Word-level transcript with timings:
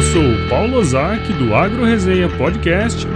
Eu 0.00 0.04
sou 0.04 0.22
o 0.22 0.48
Paulo 0.48 0.78
Ozaki 0.78 1.30
do 1.34 1.54
Agro 1.54 1.84
Resenha 1.84 2.26
Podcast 2.26 3.06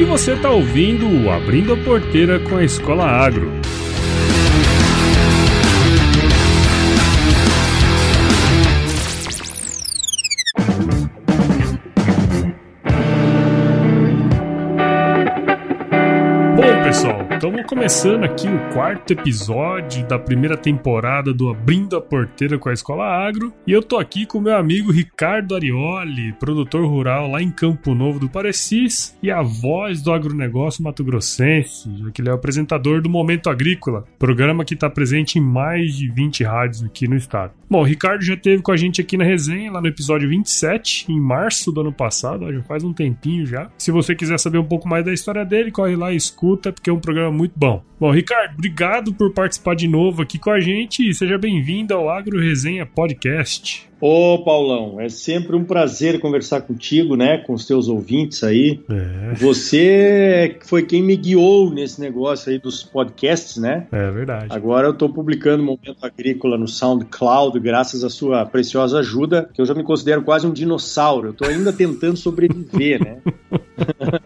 e 0.00 0.02
você 0.02 0.32
está 0.32 0.48
ouvindo 0.48 1.06
o 1.06 1.30
Abrindo 1.30 1.74
a 1.74 1.76
Porteira 1.76 2.40
com 2.40 2.56
a 2.56 2.64
Escola 2.64 3.04
Agro. 3.04 3.61
Começando 17.72 18.24
aqui 18.24 18.46
o 18.46 18.74
quarto 18.74 19.14
episódio 19.14 20.06
da 20.06 20.18
primeira 20.18 20.58
temporada 20.58 21.32
do 21.32 21.48
Abrindo 21.48 21.96
a 21.96 22.02
Porteira 22.02 22.58
com 22.58 22.68
a 22.68 22.72
Escola 22.74 23.06
Agro. 23.06 23.50
E 23.66 23.72
eu 23.72 23.82
tô 23.82 23.98
aqui 23.98 24.26
com 24.26 24.42
meu 24.42 24.54
amigo 24.54 24.92
Ricardo 24.92 25.54
Arioli, 25.54 26.34
produtor 26.34 26.84
rural 26.84 27.30
lá 27.30 27.40
em 27.40 27.50
Campo 27.50 27.94
Novo 27.94 28.20
do 28.20 28.28
Parecis 28.28 29.16
e 29.22 29.30
a 29.30 29.40
voz 29.40 30.02
do 30.02 30.12
agronegócio 30.12 30.84
mato-grossense, 30.84 31.90
já 31.96 32.10
que 32.10 32.20
ele 32.20 32.28
é 32.28 32.32
o 32.32 32.34
apresentador 32.34 33.00
do 33.00 33.08
Momento 33.08 33.48
Agrícola, 33.48 34.04
programa 34.18 34.66
que 34.66 34.74
está 34.74 34.90
presente 34.90 35.38
em 35.38 35.42
mais 35.42 35.96
de 35.96 36.10
20 36.10 36.44
rádios 36.44 36.84
aqui 36.84 37.08
no 37.08 37.16
estado. 37.16 37.54
Bom, 37.70 37.80
o 37.80 37.84
Ricardo 37.84 38.22
já 38.22 38.34
esteve 38.34 38.62
com 38.62 38.70
a 38.70 38.76
gente 38.76 39.00
aqui 39.00 39.16
na 39.16 39.24
resenha, 39.24 39.72
lá 39.72 39.80
no 39.80 39.88
episódio 39.88 40.28
27, 40.28 41.10
em 41.10 41.18
março 41.18 41.72
do 41.72 41.80
ano 41.80 41.92
passado, 41.92 42.52
já 42.52 42.62
faz 42.64 42.84
um 42.84 42.92
tempinho 42.92 43.46
já. 43.46 43.70
Se 43.78 43.90
você 43.90 44.14
quiser 44.14 44.38
saber 44.38 44.58
um 44.58 44.64
pouco 44.64 44.86
mais 44.86 45.02
da 45.02 45.10
história 45.10 45.42
dele, 45.42 45.70
corre 45.70 45.96
lá 45.96 46.12
e 46.12 46.16
escuta, 46.16 46.70
porque 46.70 46.90
é 46.90 46.92
um 46.92 47.00
programa 47.00 47.32
muito 47.34 47.58
bom. 47.62 47.80
Bom, 48.00 48.10
Ricardo, 48.10 48.54
obrigado 48.54 49.14
por 49.14 49.32
participar 49.32 49.76
de 49.76 49.86
novo 49.86 50.22
aqui 50.22 50.36
com 50.36 50.50
a 50.50 50.58
gente 50.58 51.08
e 51.08 51.14
seja 51.14 51.38
bem-vindo 51.38 51.94
ao 51.94 52.10
Agro 52.10 52.40
Resenha 52.40 52.84
Podcast. 52.84 53.88
Ô, 54.00 54.42
Paulão, 54.42 55.00
é 55.00 55.08
sempre 55.08 55.54
um 55.54 55.62
prazer 55.62 56.18
conversar 56.18 56.62
contigo, 56.62 57.14
né, 57.14 57.38
com 57.38 57.52
os 57.52 57.64
teus 57.64 57.86
ouvintes 57.86 58.42
aí. 58.42 58.80
É. 58.90 59.34
Você 59.34 60.58
foi 60.62 60.82
quem 60.82 61.00
me 61.00 61.14
guiou 61.14 61.72
nesse 61.72 62.00
negócio 62.00 62.50
aí 62.50 62.58
dos 62.58 62.82
podcasts, 62.82 63.58
né? 63.58 63.86
É 63.92 64.10
verdade. 64.10 64.48
Agora 64.50 64.88
eu 64.88 64.94
tô 64.94 65.08
publicando 65.08 65.62
Momento 65.62 65.98
Agrícola 66.02 66.58
no 66.58 66.66
SoundCloud, 66.66 67.60
graças 67.60 68.02
à 68.02 68.10
sua 68.10 68.44
preciosa 68.44 68.98
ajuda, 68.98 69.48
que 69.54 69.60
eu 69.60 69.66
já 69.66 69.72
me 69.74 69.84
considero 69.84 70.24
quase 70.24 70.48
um 70.48 70.52
dinossauro. 70.52 71.28
Eu 71.28 71.34
tô 71.34 71.44
ainda 71.44 71.72
tentando 71.72 72.16
sobreviver, 72.16 73.00
né? 73.00 73.18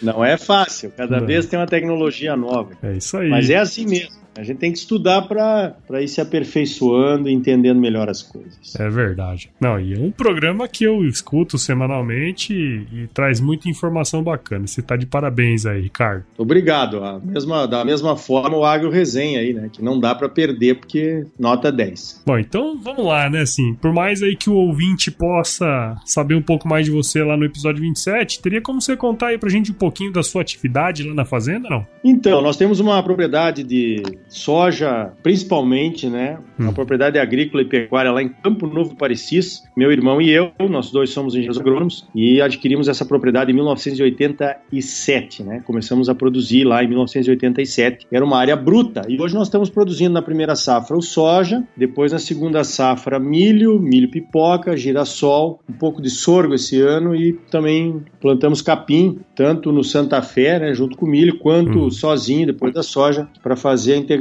Não 0.00 0.24
é 0.24 0.36
fácil, 0.36 0.92
cada 0.96 1.20
Não. 1.20 1.26
vez 1.26 1.46
tem 1.46 1.58
uma 1.58 1.66
tecnologia 1.66 2.36
nova. 2.36 2.72
É 2.82 2.92
isso 2.96 3.16
aí. 3.16 3.28
Mas 3.28 3.50
é 3.50 3.56
assim 3.56 3.86
mesmo. 3.86 4.16
A 4.38 4.44
gente 4.44 4.58
tem 4.58 4.70
que 4.70 4.78
estudar 4.78 5.22
para 5.22 6.00
ir 6.00 6.06
se 6.06 6.20
aperfeiçoando 6.20 7.28
e 7.28 7.32
entendendo 7.32 7.80
melhor 7.80 8.08
as 8.08 8.22
coisas. 8.22 8.72
É 8.78 8.88
verdade. 8.88 9.50
Não, 9.60 9.80
e 9.80 9.94
é 9.94 9.98
um 9.98 10.12
programa 10.12 10.68
que 10.68 10.84
eu 10.84 11.04
escuto 11.04 11.58
semanalmente 11.58 12.54
e, 12.54 12.86
e 12.92 13.06
traz 13.08 13.40
muita 13.40 13.68
informação 13.68 14.22
bacana. 14.22 14.64
Você 14.64 14.80
tá 14.80 14.96
de 14.96 15.06
parabéns 15.06 15.66
aí, 15.66 15.82
Ricardo. 15.82 16.24
Obrigado. 16.36 17.02
A 17.02 17.18
mesma, 17.18 17.66
da 17.66 17.84
mesma 17.84 18.16
forma, 18.16 18.56
o 18.56 18.64
Agro 18.64 18.90
Resenha 18.90 19.40
aí, 19.40 19.52
né? 19.52 19.68
Que 19.72 19.82
não 19.82 19.98
dá 19.98 20.14
para 20.14 20.28
perder 20.28 20.76
porque 20.76 21.26
nota 21.36 21.72
10. 21.72 22.22
Bom, 22.24 22.38
então 22.38 22.78
vamos 22.80 23.04
lá, 23.04 23.28
né? 23.28 23.40
Assim, 23.40 23.74
por 23.74 23.92
mais 23.92 24.22
aí 24.22 24.36
que 24.36 24.48
o 24.48 24.54
ouvinte 24.54 25.10
possa 25.10 25.96
saber 26.04 26.36
um 26.36 26.42
pouco 26.42 26.68
mais 26.68 26.86
de 26.86 26.92
você 26.92 27.24
lá 27.24 27.36
no 27.36 27.44
episódio 27.44 27.82
27, 27.82 28.40
teria 28.40 28.62
como 28.62 28.80
você 28.80 28.96
contar 28.96 29.28
aí 29.28 29.38
pra 29.38 29.50
gente 29.50 29.72
um 29.72 29.74
pouquinho 29.74 30.12
da 30.12 30.22
sua 30.22 30.42
atividade 30.42 31.02
lá 31.02 31.12
na 31.12 31.24
fazenda, 31.24 31.68
não? 31.68 31.84
Então, 32.04 32.40
nós 32.40 32.56
temos 32.56 32.78
uma 32.78 33.02
propriedade 33.02 33.64
de 33.64 34.00
soja, 34.28 35.12
principalmente, 35.22 36.08
né? 36.08 36.38
Hum. 36.58 36.72
propriedade 36.72 37.18
agrícola 37.18 37.62
e 37.62 37.66
pecuária 37.66 38.12
lá 38.12 38.22
em 38.22 38.28
Campo 38.28 38.66
Novo 38.66 38.90
do 38.90 38.96
Parecis. 38.96 39.62
Meu 39.76 39.90
irmão 39.90 40.20
e 40.20 40.30
eu, 40.30 40.52
nós 40.68 40.90
dois 40.90 41.10
somos 41.10 41.34
engenheiros 41.34 41.58
agrônomos 41.58 42.06
e 42.14 42.40
adquirimos 42.40 42.88
essa 42.88 43.04
propriedade 43.04 43.50
em 43.50 43.54
1987, 43.54 45.42
né? 45.42 45.62
Começamos 45.64 46.08
a 46.08 46.14
produzir 46.14 46.64
lá 46.64 46.82
em 46.82 46.88
1987. 46.88 48.06
Era 48.12 48.24
uma 48.24 48.38
área 48.38 48.56
bruta 48.56 49.02
e 49.08 49.20
hoje 49.20 49.34
nós 49.34 49.46
estamos 49.46 49.70
produzindo 49.70 50.12
na 50.12 50.22
primeira 50.22 50.54
safra 50.54 50.96
o 50.96 51.02
soja, 51.02 51.64
depois 51.76 52.12
na 52.12 52.18
segunda 52.18 52.62
safra 52.64 53.18
milho, 53.18 53.78
milho 53.80 54.10
pipoca, 54.10 54.76
girassol, 54.76 55.60
um 55.68 55.72
pouco 55.72 56.02
de 56.02 56.10
sorgo 56.10 56.54
esse 56.54 56.80
ano 56.80 57.14
e 57.14 57.32
também 57.50 58.02
plantamos 58.20 58.60
capim, 58.60 59.20
tanto 59.34 59.72
no 59.72 59.82
Santa 59.82 60.20
Fé, 60.22 60.58
né, 60.58 60.74
junto 60.74 60.96
com 60.96 61.06
o 61.06 61.08
milho, 61.08 61.38
quanto 61.38 61.86
hum. 61.86 61.90
sozinho 61.90 62.46
depois 62.46 62.74
da 62.74 62.82
soja, 62.82 63.28
para 63.42 63.56
fazer 63.56 63.94
a 63.94 63.96
integração 63.96 64.17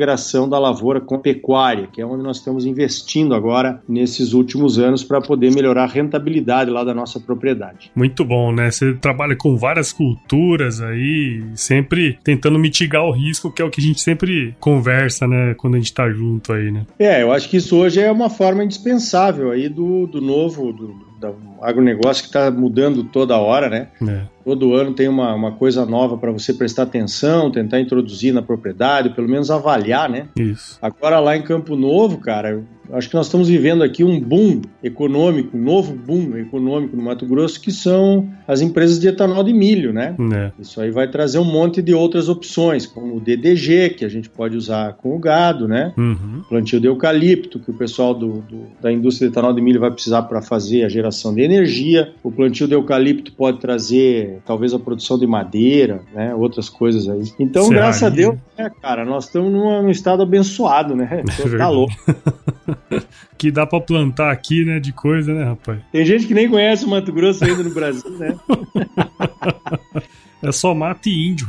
da 0.50 0.60
lavoura 0.60 1.02
com 1.02 1.16
a 1.16 1.20
pecuária, 1.20 1.88
que 1.92 2.02
é 2.02 2.06
onde 2.06 2.24
nós 2.24 2.38
estamos 2.38 2.66
investindo 2.66 3.34
agora 3.34 3.82
nesses 3.88 4.34
últimos 4.34 4.78
anos 4.80 5.04
para 5.04 5.22
poder 5.22 5.54
melhorar 5.54 5.84
a 5.84 5.88
rentabilidade 5.88 6.70
lá 6.70 6.84
da 6.84 6.94
nossa 6.94 7.20
propriedade. 7.20 7.92
Muito 7.96 8.24
bom, 8.24 8.52
né? 8.52 8.70
Você 8.72 8.94
trabalha 8.94 9.36
com 9.36 9.58
várias 9.58 9.92
culturas 9.92 10.82
aí, 10.82 11.44
sempre 11.56 12.18
tentando 12.24 12.60
mitigar 12.60 13.04
o 13.04 13.12
risco, 13.12 13.52
que 13.52 13.62
é 13.62 13.66
o 13.66 13.70
que 13.70 13.82
a 13.82 13.84
gente 13.84 14.02
sempre 14.02 14.56
conversa, 14.60 15.28
né, 15.28 15.54
quando 15.56 15.76
a 15.76 15.78
gente 15.78 15.88
está 15.88 16.10
junto 16.10 16.54
aí, 16.54 16.72
né? 16.72 16.86
É, 17.00 17.24
eu 17.24 17.32
acho 17.32 17.50
que 17.50 17.58
isso 17.58 17.76
hoje 17.78 18.00
é 18.00 18.12
uma 18.12 18.30
forma 18.30 18.64
indispensável 18.64 19.52
aí 19.52 19.70
do, 19.70 20.08
do 20.08 20.22
novo, 20.22 20.72
do, 20.72 21.07
do 21.20 21.36
agronegócio 21.62 22.24
que 22.24 22.30
está 22.30 22.52
mudando 22.52 23.04
toda 23.04 23.38
hora, 23.38 23.70
né? 23.70 23.88
É. 24.08 24.22
Todo 24.44 24.74
ano 24.74 24.94
tem 24.94 25.08
uma, 25.08 25.34
uma 25.34 25.52
coisa 25.52 25.86
nova 25.86 26.18
para 26.18 26.32
você 26.32 26.54
prestar 26.54 26.84
atenção, 26.84 27.52
tentar 27.52 27.80
introduzir 27.80 28.34
na 28.34 28.42
propriedade, 28.42 29.10
pelo 29.10 29.28
menos 29.28 29.52
avaliar, 29.52 30.10
né? 30.10 30.28
Isso. 30.38 30.78
Agora 30.82 31.20
lá 31.20 31.36
em 31.36 31.42
Campo 31.42 31.76
Novo, 31.76 32.20
cara, 32.20 32.64
acho 32.94 33.10
que 33.10 33.16
nós 33.16 33.28
estamos 33.28 33.48
vivendo 33.48 33.84
aqui 33.84 34.04
um 34.04 34.20
boom 34.20 34.62
econômico, 34.84 35.58
um 35.58 35.62
novo 35.62 35.94
boom 35.94 36.38
econômico 36.38 36.96
no 36.96 37.04
Mato 37.04 37.26
Grosso, 37.26 37.60
que 37.60 37.72
são 37.72 38.30
as 38.48 38.62
empresas 38.62 39.00
de 39.00 39.08
etanol 39.08 39.44
de 39.44 39.54
milho, 39.54 39.92
né? 39.94 40.16
É. 40.34 40.52
Isso 40.60 40.80
aí 40.80 40.92
vai 40.92 41.08
trazer 41.10 41.40
um 41.40 41.44
monte 41.44 41.82
de 41.82 41.94
outras 41.94 42.30
opções, 42.30 42.86
como 42.86 43.16
o 43.16 43.20
DDG, 43.20 43.92
que 43.92 44.06
a 44.06 44.10
gente 44.10 44.30
pode 44.30 44.56
usar 44.56 44.94
com 44.94 45.16
o 45.16 45.20
gado, 45.20 45.68
né? 45.68 45.94
Uhum. 45.98 46.44
Plantio 46.48 46.80
de 46.80 46.88
eucalipto, 46.88 47.60
que 47.60 47.72
o 47.72 47.74
pessoal 47.74 48.14
do, 48.14 48.42
do, 48.42 48.68
da 48.82 48.92
indústria 48.92 49.28
de 49.28 49.34
etanol 49.34 49.54
de 49.54 49.62
milho 49.62 49.80
vai 49.80 49.92
precisar 49.92 50.24
para 50.24 50.42
fazer 50.42 50.84
a 50.84 50.90
geração 50.90 51.34
de 51.34 51.42
energia. 51.42 52.14
O 52.24 52.32
plantio 52.32 52.68
de 52.68 52.74
eucalipto 52.74 53.34
pode 53.34 53.60
trazer, 53.60 54.40
talvez, 54.46 54.74
a 54.74 54.80
produção 54.80 55.18
de 55.18 55.28
madeira, 55.28 56.02
né? 56.14 56.34
Outras 56.34 56.70
coisas 56.70 57.08
aí. 57.10 57.24
Então, 57.40 57.70
graças 57.70 58.04
a 58.04 58.10
Deus, 58.10 58.36
né, 58.58 58.72
cara, 58.82 59.04
nós 59.06 59.26
estamos 59.26 59.52
num, 59.52 59.84
num 59.84 59.90
estado 59.90 60.24
abençoado, 60.24 60.96
né? 60.96 61.24
É 61.38 61.58
tá 61.58 61.70
louco. 61.70 61.94
que 63.38 63.52
dá 63.52 63.66
pra 63.66 63.80
plantar 63.80 64.32
aqui, 64.32 64.66
né? 64.66 64.80
De 64.80 64.92
coisa, 64.92 65.34
né, 65.34 65.44
rapaz? 65.44 65.80
Tem 65.92 66.06
gente 66.06 66.28
que 66.28 66.34
nem 66.34 66.50
conhece 66.50 66.86
o 66.86 66.90
Mato 66.90 67.12
Grosso 67.12 67.44
ainda 67.44 67.64
no 67.64 67.74
Brasil, 67.74 68.10
né? 68.12 68.38
É 70.42 70.52
só 70.52 70.74
mato 70.74 71.10
e 71.10 71.28
índio. 71.28 71.48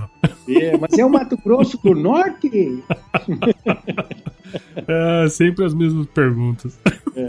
É, 0.49 0.77
mas 0.77 0.99
é 0.99 1.05
o 1.05 1.11
Mato 1.11 1.37
Grosso 1.37 1.79
do 1.83 1.95
Norte? 1.95 2.49
é, 4.89 5.29
sempre 5.29 5.65
as 5.65 5.75
mesmas 5.75 6.07
perguntas. 6.07 6.79
É. 7.15 7.27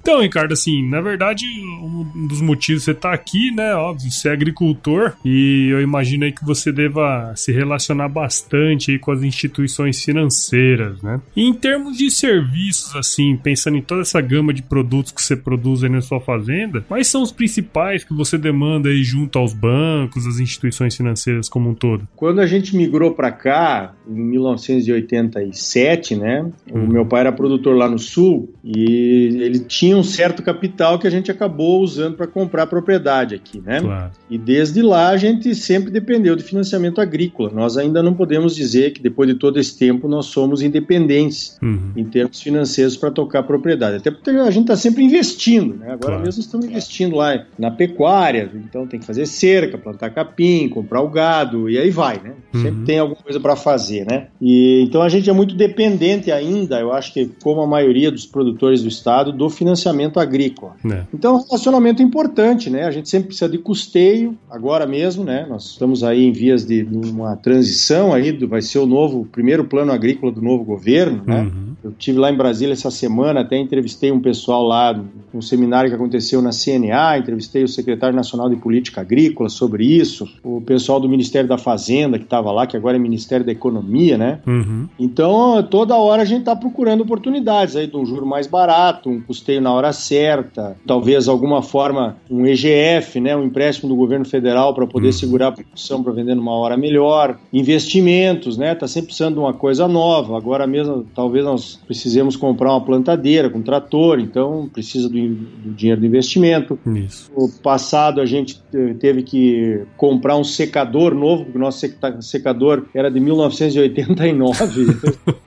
Então, 0.00 0.20
Ricardo, 0.20 0.52
assim, 0.52 0.88
na 0.88 1.00
verdade, 1.00 1.44
um 1.82 2.26
dos 2.26 2.40
motivos 2.40 2.84
você 2.84 2.94
tá 2.94 3.12
aqui, 3.12 3.50
né? 3.50 3.74
Óbvio, 3.74 4.10
você 4.10 4.28
é 4.28 4.32
agricultor 4.32 5.14
e 5.24 5.68
eu 5.70 5.80
imagino 5.80 6.24
aí 6.24 6.32
que 6.32 6.44
você 6.44 6.72
deva 6.72 7.32
se 7.36 7.52
relacionar 7.52 8.08
bastante 8.08 8.92
aí 8.92 8.98
com 8.98 9.10
as 9.10 9.22
instituições 9.22 10.02
financeiras, 10.02 11.02
né? 11.02 11.20
E 11.34 11.42
em 11.42 11.52
termos 11.52 11.96
de 11.96 12.10
serviços, 12.10 12.94
assim, 12.96 13.36
pensando 13.36 13.76
em 13.76 13.82
toda 13.82 14.02
essa 14.02 14.20
gama 14.20 14.52
de 14.52 14.62
produtos 14.62 15.12
que 15.12 15.22
você 15.22 15.36
produz 15.36 15.82
aí 15.82 15.90
na 15.90 16.00
sua 16.00 16.20
fazenda, 16.20 16.82
quais 16.82 17.06
são 17.06 17.22
os 17.22 17.32
principais 17.32 18.04
que 18.04 18.14
você 18.14 18.38
demanda 18.38 18.88
aí 18.88 19.02
junto 19.02 19.38
aos 19.38 19.52
bancos, 19.52 20.26
às 20.26 20.38
instituições 20.38 20.96
financeiras 20.96 21.48
como 21.48 21.70
um 21.70 21.74
todo? 21.74 22.08
Quando 22.16 22.40
a 22.40 22.46
gente 22.46 22.76
migrou 22.76 23.12
para 23.12 23.30
cá, 23.30 23.94
em 24.08 24.20
1987, 24.20 26.16
né? 26.16 26.46
Hum. 26.72 26.84
O 26.84 26.88
meu 26.88 27.06
pai 27.06 27.20
era 27.20 27.32
produtor 27.32 27.76
lá 27.76 27.88
no 27.88 27.98
sul 27.98 28.52
e 28.64 29.35
ele 29.42 29.58
tinha 29.60 29.96
um 29.96 30.02
certo 30.02 30.42
capital 30.42 30.98
que 30.98 31.06
a 31.06 31.10
gente 31.10 31.30
acabou 31.30 31.82
usando 31.82 32.16
para 32.16 32.26
comprar 32.26 32.66
propriedade 32.66 33.34
aqui, 33.34 33.60
né? 33.60 33.80
Claro. 33.80 34.10
E 34.30 34.38
desde 34.38 34.82
lá 34.82 35.10
a 35.10 35.16
gente 35.16 35.54
sempre 35.54 35.90
dependeu 35.90 36.36
de 36.36 36.42
financiamento 36.42 37.00
agrícola. 37.00 37.50
Nós 37.52 37.76
ainda 37.76 38.02
não 38.02 38.14
podemos 38.14 38.54
dizer 38.54 38.92
que 38.92 39.02
depois 39.02 39.28
de 39.28 39.34
todo 39.34 39.58
esse 39.58 39.76
tempo 39.78 40.08
nós 40.08 40.26
somos 40.26 40.62
independentes 40.62 41.58
uhum. 41.62 41.92
em 41.96 42.04
termos 42.04 42.40
financeiros 42.40 42.96
para 42.96 43.10
tocar 43.10 43.42
propriedade. 43.42 43.96
Até 43.96 44.10
porque 44.10 44.30
a 44.30 44.50
gente 44.50 44.64
está 44.64 44.76
sempre 44.76 45.02
investindo, 45.02 45.74
né? 45.74 45.86
Agora 45.86 46.14
claro. 46.14 46.22
mesmo 46.22 46.40
estamos 46.40 46.66
investindo 46.66 47.16
lá 47.16 47.44
na 47.58 47.70
pecuária, 47.70 48.50
então 48.54 48.86
tem 48.86 49.00
que 49.00 49.06
fazer 49.06 49.26
cerca, 49.26 49.78
plantar 49.78 50.10
capim, 50.10 50.68
comprar 50.68 51.00
o 51.00 51.08
gado 51.08 51.68
e 51.70 51.78
aí 51.78 51.90
vai, 51.90 52.20
né? 52.22 52.34
Uhum. 52.54 52.62
Sempre 52.62 52.84
tem 52.84 52.98
alguma 52.98 53.20
coisa 53.20 53.40
para 53.40 53.56
fazer, 53.56 54.06
né? 54.06 54.28
E 54.40 54.82
então 54.82 55.02
a 55.02 55.08
gente 55.08 55.28
é 55.28 55.32
muito 55.32 55.54
dependente 55.54 56.30
ainda, 56.30 56.80
eu 56.80 56.92
acho 56.92 57.12
que 57.12 57.26
como 57.42 57.60
a 57.60 57.66
maioria 57.66 58.10
dos 58.10 58.26
produtores 58.26 58.82
do 58.82 58.88
estado 58.88 59.25
do 59.32 59.48
financiamento 59.50 60.18
agrícola. 60.18 60.76
É. 60.84 61.04
Então, 61.12 61.34
é 61.34 61.38
um 61.38 61.44
relacionamento 61.44 62.02
importante, 62.02 62.70
né? 62.70 62.84
A 62.84 62.90
gente 62.90 63.08
sempre 63.08 63.28
precisa 63.28 63.48
de 63.48 63.58
custeio, 63.58 64.36
agora 64.50 64.86
mesmo, 64.86 65.24
né? 65.24 65.46
Nós 65.48 65.66
estamos 65.66 66.02
aí 66.02 66.24
em 66.24 66.32
vias 66.32 66.64
de 66.64 66.82
uma 66.84 67.36
transição 67.36 68.12
aí, 68.12 68.32
do, 68.32 68.48
vai 68.48 68.62
ser 68.62 68.78
o 68.78 68.86
novo, 68.86 69.20
o 69.20 69.26
primeiro 69.26 69.64
plano 69.64 69.92
agrícola 69.92 70.32
do 70.32 70.42
novo 70.42 70.64
governo, 70.64 71.22
né? 71.26 71.42
Uhum. 71.42 71.75
Eu 71.86 71.92
tive 71.96 72.18
lá 72.18 72.32
em 72.32 72.36
Brasília 72.36 72.72
essa 72.72 72.90
semana, 72.90 73.40
até 73.40 73.56
entrevistei 73.56 74.10
um 74.10 74.20
pessoal 74.20 74.64
lá, 74.64 75.00
um 75.32 75.40
seminário 75.40 75.88
que 75.88 75.94
aconteceu 75.94 76.42
na 76.42 76.50
CNA, 76.50 77.18
entrevistei 77.18 77.62
o 77.62 77.68
secretário 77.68 78.14
nacional 78.14 78.50
de 78.50 78.56
política 78.56 79.02
agrícola 79.02 79.48
sobre 79.48 79.84
isso, 79.84 80.28
o 80.42 80.60
pessoal 80.60 80.98
do 80.98 81.08
Ministério 81.08 81.48
da 81.48 81.56
Fazenda 81.56 82.18
que 82.18 82.24
estava 82.24 82.50
lá, 82.50 82.66
que 82.66 82.76
agora 82.76 82.96
é 82.96 82.98
Ministério 82.98 83.46
da 83.46 83.52
Economia, 83.52 84.18
né? 84.18 84.40
Uhum. 84.44 84.88
Então, 84.98 85.62
toda 85.70 85.94
hora 85.96 86.22
a 86.22 86.24
gente 86.24 86.40
está 86.40 86.56
procurando 86.56 87.02
oportunidades 87.02 87.76
aí 87.76 87.86
de 87.86 87.96
um 87.96 88.04
juro 88.04 88.26
mais 88.26 88.48
barato, 88.48 89.08
um 89.08 89.20
custeio 89.20 89.60
na 89.60 89.72
hora 89.72 89.92
certa, 89.92 90.76
talvez 90.84 91.28
alguma 91.28 91.62
forma 91.62 92.16
um 92.28 92.44
EGF, 92.46 93.20
né, 93.20 93.36
um 93.36 93.44
empréstimo 93.44 93.88
do 93.88 93.94
governo 93.94 94.24
federal 94.24 94.74
para 94.74 94.88
poder 94.88 95.08
uhum. 95.08 95.12
segurar 95.12 95.48
a 95.48 95.52
produção 95.52 96.02
para 96.02 96.12
vender 96.12 96.34
numa 96.34 96.52
hora 96.52 96.76
melhor, 96.76 97.38
investimentos, 97.52 98.56
né? 98.58 98.74
Tá 98.74 98.88
sempre 98.88 99.06
precisando 99.06 99.34
de 99.34 99.40
uma 99.40 99.52
coisa 99.52 99.86
nova. 99.86 100.36
Agora 100.36 100.66
mesmo, 100.66 101.06
talvez 101.14 101.44
nós 101.44 101.75
precisemos 101.86 102.36
comprar 102.36 102.70
uma 102.70 102.84
plantadeira 102.84 103.50
com 103.50 103.62
trator, 103.62 104.18
então 104.20 104.68
precisa 104.72 105.08
do, 105.08 105.14
do 105.14 105.72
dinheiro 105.74 106.00
do 106.00 106.06
investimento. 106.06 106.78
Isso. 106.86 107.30
No 107.36 107.48
passado 107.48 108.20
a 108.20 108.26
gente 108.26 108.62
teve 108.98 109.22
que 109.22 109.84
comprar 109.96 110.36
um 110.36 110.44
secador 110.44 111.14
novo, 111.14 111.44
porque 111.44 111.58
o 111.58 111.60
nosso 111.60 111.86
secador 112.20 112.86
era 112.94 113.10
de 113.10 113.20
1989. 113.20 114.98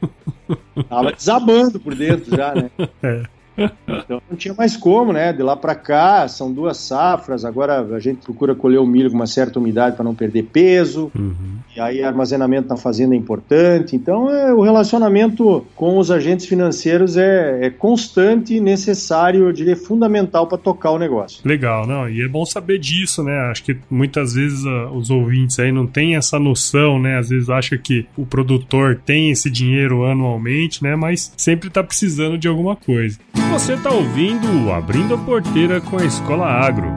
Tava 0.90 1.12
desabando 1.12 1.80
por 1.80 1.94
dentro 1.94 2.36
já, 2.36 2.54
né? 2.56 2.72
É. 3.04 3.24
Então 3.88 4.22
não 4.30 4.38
tinha 4.38 4.54
mais 4.54 4.78
como, 4.78 5.12
né? 5.14 5.34
De 5.34 5.44
lá 5.44 5.56
para 5.56 5.76
cá, 5.76 6.28
são 6.28 6.52
duas 6.52 6.78
safras. 6.78 7.44
Agora 7.46 7.82
a 7.96 8.00
gente 8.00 8.20
procura 8.20 8.56
colher 8.56 8.80
o 8.80 8.86
milho 8.86 9.10
com 9.10 9.16
uma 9.16 9.28
certa 9.28 9.60
umidade 9.60 9.96
para 9.96 10.06
não 10.06 10.16
perder 10.16 10.44
peso. 10.44 11.12
Uhum. 11.16 11.60
E 11.76 11.80
aí 11.80 12.04
armazenamento 12.04 12.70
na 12.70 12.78
fazenda 12.78 13.14
é 13.14 13.18
importante. 13.18 13.96
Então 13.96 14.30
é, 14.30 14.54
o 14.54 14.62
relacionamento 14.62 15.66
com 15.76 15.98
os 15.98 16.12
agentes 16.12 16.46
financeiros 16.46 17.18
é, 17.18 17.66
é 17.66 17.70
constante 17.70 18.56
e 18.56 18.60
necessário, 18.60 19.46
eu 19.46 19.52
diria, 19.52 19.76
fundamental 19.76 20.48
para 20.48 20.58
tocar 20.58 20.92
o 20.92 21.00
negócio. 21.00 21.42
Legal, 21.46 21.86
não. 21.86 22.10
E 22.10 22.22
é 22.22 22.28
bom 22.28 22.46
saber 22.46 22.80
disso, 22.80 23.24
né? 23.24 23.50
Acho 23.52 23.64
que 23.64 23.78
muitas 23.90 24.34
vezes 24.34 24.64
uh, 24.64 24.92
os 24.94 25.10
ouvintes 25.10 25.60
aí 25.60 25.72
não 25.72 25.86
têm 25.86 26.16
essa 26.16 26.40
noção, 26.40 27.00
né? 27.00 27.18
Às 27.18 27.30
vezes 27.30 27.50
acha 27.50 27.78
que 27.78 28.06
o 28.18 28.26
produtor 28.26 29.02
tem 29.06 29.32
esse 29.32 29.50
dinheiro 29.50 30.06
anualmente, 30.06 30.84
né? 30.84 30.96
Mas 30.96 31.32
sempre 31.38 31.68
está 31.68 31.84
precisando 31.84 32.38
de 32.38 32.48
alguma 32.48 32.76
coisa. 32.76 33.18
Você 33.52 33.74
está 33.74 33.92
ouvindo 33.92 34.72
Abrindo 34.72 35.16
a 35.16 35.18
Porteira 35.18 35.82
com 35.82 35.98
a 35.98 36.06
Escola 36.06 36.46
Agro. 36.46 36.88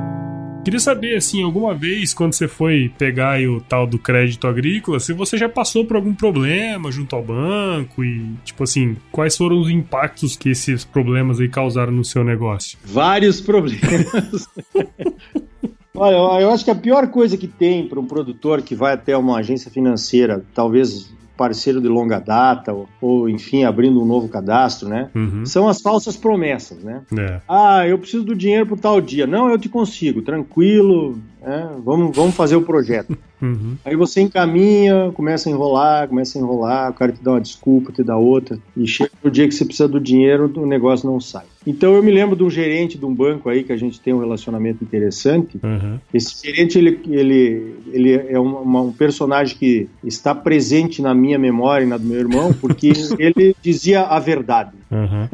Queria 0.62 0.78
saber, 0.78 1.16
assim, 1.16 1.42
alguma 1.42 1.74
vez 1.74 2.12
quando 2.12 2.34
você 2.34 2.46
foi 2.46 2.92
pegar 2.96 3.40
o 3.40 3.60
tal 3.60 3.86
do 3.86 3.98
crédito 3.98 4.46
agrícola, 4.46 5.00
se 5.00 5.12
você 5.12 5.36
já 5.38 5.48
passou 5.48 5.84
por 5.86 5.96
algum 5.96 6.14
problema 6.14 6.92
junto 6.92 7.16
ao 7.16 7.22
banco 7.22 8.04
e, 8.04 8.36
tipo 8.44 8.62
assim, 8.64 8.96
quais 9.10 9.36
foram 9.36 9.60
os 9.60 9.70
impactos 9.70 10.36
que 10.36 10.50
esses 10.50 10.84
problemas 10.84 11.40
aí 11.40 11.48
causaram 11.48 11.92
no 11.92 12.04
seu 12.04 12.22
negócio? 12.22 12.78
Vários 12.84 13.40
problemas. 13.40 14.46
Olha, 15.94 16.42
eu 16.42 16.50
acho 16.50 16.64
que 16.64 16.70
a 16.70 16.76
pior 16.76 17.08
coisa 17.08 17.36
que 17.36 17.48
tem 17.48 17.88
para 17.88 17.98
um 17.98 18.06
produtor 18.06 18.62
que 18.62 18.74
vai 18.74 18.92
até 18.92 19.16
uma 19.16 19.38
agência 19.38 19.70
financeira, 19.70 20.44
talvez 20.54 21.12
parceiro 21.36 21.80
de 21.80 21.88
longa 21.88 22.18
data, 22.18 22.72
ou, 22.72 22.88
ou 23.00 23.28
enfim, 23.28 23.64
abrindo 23.64 24.00
um 24.00 24.04
novo 24.04 24.28
cadastro, 24.28 24.88
né? 24.88 25.10
Uhum. 25.14 25.44
São 25.46 25.68
as 25.68 25.80
falsas 25.80 26.16
promessas, 26.16 26.82
né? 26.82 27.02
É. 27.18 27.40
Ah, 27.48 27.86
eu 27.86 27.98
preciso 27.98 28.24
do 28.24 28.34
dinheiro 28.34 28.66
por 28.66 28.78
tal 28.78 29.00
dia. 29.00 29.26
Não, 29.26 29.50
eu 29.50 29.58
te 29.58 29.68
consigo, 29.68 30.22
tranquilo, 30.22 31.18
é, 31.42 31.68
vamos, 31.84 32.16
vamos 32.16 32.34
fazer 32.34 32.56
o 32.56 32.62
projeto. 32.62 33.16
Uhum. 33.42 33.76
Aí 33.84 33.96
você 33.96 34.20
encaminha, 34.20 35.10
começa 35.14 35.48
a 35.48 35.52
enrolar, 35.52 36.06
começa 36.06 36.38
a 36.38 36.40
enrolar, 36.40 36.90
o 36.92 36.94
cara 36.94 37.10
te 37.10 37.20
dá 37.20 37.32
uma 37.32 37.40
desculpa, 37.40 37.90
te 37.90 38.04
dá 38.04 38.16
outra, 38.16 38.56
e 38.76 38.86
chega 38.86 39.10
no 39.20 39.28
dia 39.32 39.48
que 39.48 39.52
você 39.56 39.64
precisa 39.64 39.88
do 39.88 39.98
dinheiro, 39.98 40.48
o 40.54 40.64
negócio 40.64 41.10
não 41.10 41.20
sai. 41.20 41.42
Então 41.66 41.94
eu 41.94 42.02
me 42.02 42.10
lembro 42.12 42.36
de 42.36 42.42
um 42.42 42.50
gerente 42.50 42.98
de 42.98 43.04
um 43.04 43.14
banco 43.14 43.48
aí 43.48 43.62
que 43.64 43.72
a 43.72 43.76
gente 43.76 44.00
tem 44.00 44.12
um 44.12 44.20
relacionamento 44.20 44.84
interessante. 44.84 45.58
Uhum. 45.62 45.98
Esse 46.14 46.46
gerente 46.46 46.78
ele, 46.78 47.00
ele, 47.08 47.74
ele 47.92 48.12
é 48.12 48.38
um, 48.38 48.86
um, 48.86 48.92
personagem 48.92 49.56
que 49.56 49.88
está 50.04 50.34
presente 50.34 51.02
na 51.02 51.14
minha 51.22 51.38
memória 51.38 51.84
e 51.84 51.88
na 51.88 51.96
do 51.96 52.04
meu 52.04 52.18
irmão, 52.18 52.52
porque 52.52 52.92
ele 53.18 53.54
dizia 53.62 54.02
a 54.02 54.18
verdade. 54.18 54.72
Uhum. 54.90 55.28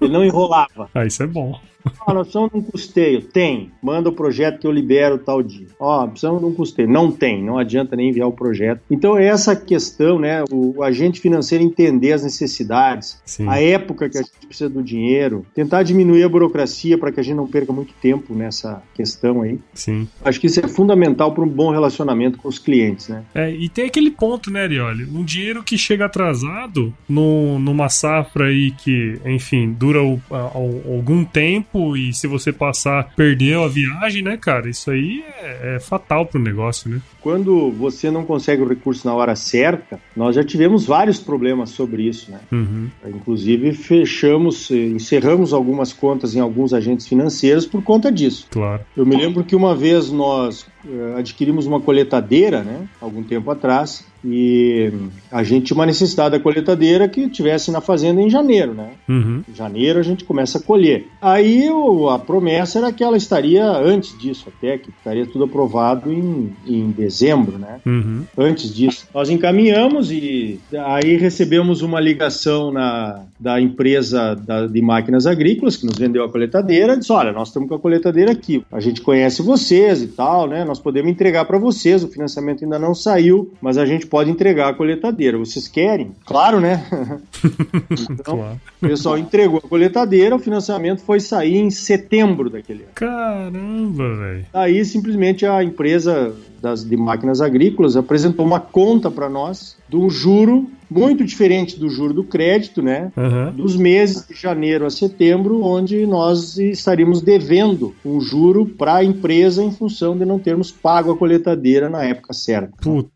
ele 0.00 0.12
não 0.12 0.24
enrolava. 0.24 0.90
Ah, 0.94 1.06
isso 1.06 1.22
é 1.22 1.26
bom. 1.26 1.58
Ó, 2.06 2.14
nós 2.14 2.28
precisamos 2.28 2.50
de 2.52 2.58
um 2.58 2.62
custeio. 2.62 3.22
Tem. 3.22 3.70
Manda 3.82 4.08
o 4.08 4.12
projeto 4.12 4.60
que 4.60 4.66
eu 4.66 4.72
libero 4.72 5.18
tal 5.18 5.42
dia. 5.42 5.66
Ó, 5.78 6.06
precisamos 6.06 6.40
de 6.40 6.46
um 6.46 6.54
custeio. 6.54 6.88
Não 6.88 7.10
tem. 7.10 7.42
Não 7.42 7.58
adianta 7.58 7.96
nem 7.96 8.10
enviar 8.10 8.28
o 8.28 8.32
projeto. 8.32 8.80
Então, 8.90 9.18
é 9.18 9.26
essa 9.26 9.54
questão, 9.54 10.18
né? 10.18 10.44
O, 10.50 10.78
o 10.78 10.82
agente 10.82 11.20
financeiro 11.20 11.64
entender 11.64 12.12
as 12.12 12.22
necessidades, 12.22 13.20
Sim. 13.24 13.48
a 13.48 13.60
época 13.60 14.08
que 14.08 14.18
a 14.18 14.22
gente 14.22 14.46
precisa 14.46 14.68
do 14.68 14.82
dinheiro, 14.82 15.46
tentar 15.54 15.82
diminuir 15.82 16.22
a 16.22 16.28
burocracia 16.28 16.98
para 16.98 17.12
que 17.12 17.20
a 17.20 17.22
gente 17.22 17.36
não 17.36 17.46
perca 17.46 17.72
muito 17.72 17.94
tempo 18.00 18.34
nessa 18.34 18.82
questão 18.94 19.42
aí. 19.42 19.58
Sim. 19.74 20.08
Acho 20.24 20.40
que 20.40 20.46
isso 20.46 20.60
é 20.60 20.68
fundamental 20.68 21.32
para 21.32 21.44
um 21.44 21.48
bom 21.48 21.70
relacionamento 21.70 22.38
com 22.38 22.48
os 22.48 22.58
clientes, 22.58 23.08
né? 23.08 23.24
É, 23.34 23.50
e 23.50 23.68
tem 23.68 23.86
aquele 23.86 24.10
ponto, 24.10 24.50
né, 24.50 24.62
Arioli? 24.62 25.04
Um 25.04 25.24
dinheiro 25.24 25.62
que 25.62 25.78
chega 25.78 26.06
atrasado 26.06 26.92
no, 27.08 27.58
numa 27.58 27.88
safra 27.88 28.46
aí 28.46 28.70
que, 28.72 29.20
enfim, 29.24 29.72
dura 29.72 30.02
o, 30.02 30.20
a, 30.30 30.36
a, 30.36 30.56
algum 30.56 31.24
tempo 31.24 31.71
tempo 31.72 31.96
e 31.96 32.12
se 32.12 32.26
você 32.26 32.52
passar, 32.52 33.12
perdeu 33.16 33.64
a 33.64 33.68
viagem, 33.68 34.22
né, 34.22 34.36
cara? 34.36 34.68
Isso 34.68 34.90
aí 34.90 35.24
é, 35.40 35.76
é 35.76 35.80
fatal 35.80 36.26
pro 36.26 36.38
negócio, 36.38 36.90
né? 36.90 37.00
Quando 37.20 37.70
você 37.70 38.10
não 38.10 38.24
consegue 38.24 38.62
o 38.62 38.68
recurso 38.68 39.06
na 39.06 39.14
hora 39.14 39.34
certa, 39.34 39.98
nós 40.14 40.36
já 40.36 40.44
tivemos 40.44 40.84
vários 40.84 41.18
problemas 41.18 41.70
sobre 41.70 42.02
isso, 42.02 42.30
né? 42.30 42.40
Uhum. 42.50 42.88
Inclusive, 43.06 43.72
fechamos, 43.72 44.70
encerramos 44.70 45.52
algumas 45.52 45.92
contas 45.92 46.34
em 46.34 46.40
alguns 46.40 46.74
agentes 46.74 47.06
financeiros 47.06 47.66
por 47.66 47.82
conta 47.82 48.12
disso. 48.12 48.46
Claro. 48.50 48.82
Eu 48.96 49.06
me 49.06 49.16
lembro 49.16 49.44
que 49.44 49.56
uma 49.56 49.74
vez 49.74 50.10
nós 50.10 50.66
uh, 50.84 51.16
adquirimos 51.16 51.66
uma 51.66 51.80
coletadeira, 51.80 52.62
né? 52.62 52.86
Algum 53.00 53.22
tempo 53.22 53.50
atrás, 53.50 54.04
e 54.24 54.92
a 55.30 55.42
gente 55.42 55.66
tinha 55.66 55.74
uma 55.76 55.86
necessidade 55.86 56.36
da 56.36 56.40
coletadeira 56.40 57.08
que 57.08 57.28
tivesse 57.28 57.70
na 57.70 57.80
fazenda 57.80 58.20
em 58.20 58.30
janeiro, 58.30 58.72
né? 58.74 58.90
Uhum. 59.08 59.42
Em 59.48 59.54
janeiro 59.54 59.98
a 59.98 60.02
gente 60.02 60.24
começa 60.24 60.58
a 60.58 60.62
colher. 60.62 61.06
Aí 61.20 61.68
o, 61.70 62.08
a 62.08 62.18
promessa 62.18 62.78
era 62.78 62.92
que 62.92 63.02
ela 63.02 63.16
estaria 63.16 63.64
antes 63.66 64.16
disso, 64.18 64.46
até 64.48 64.78
que 64.78 64.90
estaria 64.90 65.26
tudo 65.26 65.44
aprovado 65.44 66.12
em, 66.12 66.52
em 66.66 66.90
dezembro, 66.90 67.58
né? 67.58 67.80
Uhum. 67.84 68.24
Antes 68.36 68.72
disso. 68.74 69.06
Nós 69.12 69.28
encaminhamos 69.28 70.10
e 70.10 70.60
aí 70.84 71.16
recebemos 71.16 71.82
uma 71.82 72.00
ligação 72.00 72.72
na, 72.72 73.22
da 73.42 73.60
empresa 73.60 74.36
da, 74.36 74.68
de 74.68 74.80
máquinas 74.80 75.26
agrícolas 75.26 75.76
que 75.76 75.84
nos 75.84 75.98
vendeu 75.98 76.22
a 76.22 76.30
coletadeira. 76.30 76.96
Disse: 76.96 77.12
Olha, 77.12 77.32
nós 77.32 77.48
estamos 77.48 77.68
com 77.68 77.74
a 77.74 77.78
coletadeira 77.78 78.30
aqui. 78.30 78.64
A 78.70 78.78
gente 78.78 79.00
conhece 79.00 79.42
vocês 79.42 80.00
e 80.00 80.06
tal, 80.06 80.46
né? 80.46 80.64
Nós 80.64 80.78
podemos 80.78 81.10
entregar 81.10 81.44
para 81.44 81.58
vocês. 81.58 82.04
O 82.04 82.08
financiamento 82.08 82.62
ainda 82.62 82.78
não 82.78 82.94
saiu, 82.94 83.52
mas 83.60 83.76
a 83.76 83.84
gente 83.84 84.06
pode 84.06 84.30
entregar 84.30 84.68
a 84.68 84.74
coletadeira. 84.74 85.36
Vocês 85.36 85.66
querem? 85.66 86.12
Claro, 86.24 86.60
né? 86.60 86.86
então, 87.90 88.36
claro. 88.36 88.60
o 88.80 88.86
pessoal 88.86 89.18
entregou 89.18 89.58
a 89.58 89.68
coletadeira, 89.68 90.36
o 90.36 90.38
financiamento 90.38 91.02
foi 91.02 91.18
sair 91.18 91.56
em 91.56 91.70
setembro 91.70 92.48
daquele 92.48 92.84
ano. 92.84 92.92
Caramba, 92.94 94.14
velho. 94.14 94.46
Aí 94.54 94.84
simplesmente 94.84 95.44
a 95.44 95.64
empresa 95.64 96.32
das, 96.62 96.84
de 96.84 96.96
máquinas 96.96 97.40
agrícolas 97.40 97.96
apresentou 97.96 98.46
uma 98.46 98.60
conta 98.60 99.10
para 99.10 99.28
nós 99.28 99.76
de 99.88 99.96
um 99.96 100.08
juro 100.08 100.70
muito 100.88 101.24
diferente 101.24 101.78
do 101.78 101.88
juro 101.88 102.14
do 102.14 102.22
crédito, 102.22 102.80
né? 102.82 103.10
Uhum. 103.16 103.52
Dos 103.52 103.76
meses 103.76 104.26
de 104.26 104.34
janeiro 104.34 104.86
a 104.86 104.90
setembro, 104.90 105.64
onde 105.64 106.06
nós 106.06 106.58
estaríamos 106.58 107.20
devendo 107.20 107.94
um 108.04 108.20
juro 108.20 108.66
para 108.66 108.96
a 108.96 109.04
empresa 109.04 109.62
em 109.62 109.72
função 109.72 110.16
de 110.16 110.24
não 110.24 110.38
termos 110.38 110.70
pago 110.70 111.10
a 111.10 111.16
coletadeira 111.16 111.90
na 111.90 112.04
época 112.04 112.32
certa. 112.32 112.76
Puta. 112.80 113.10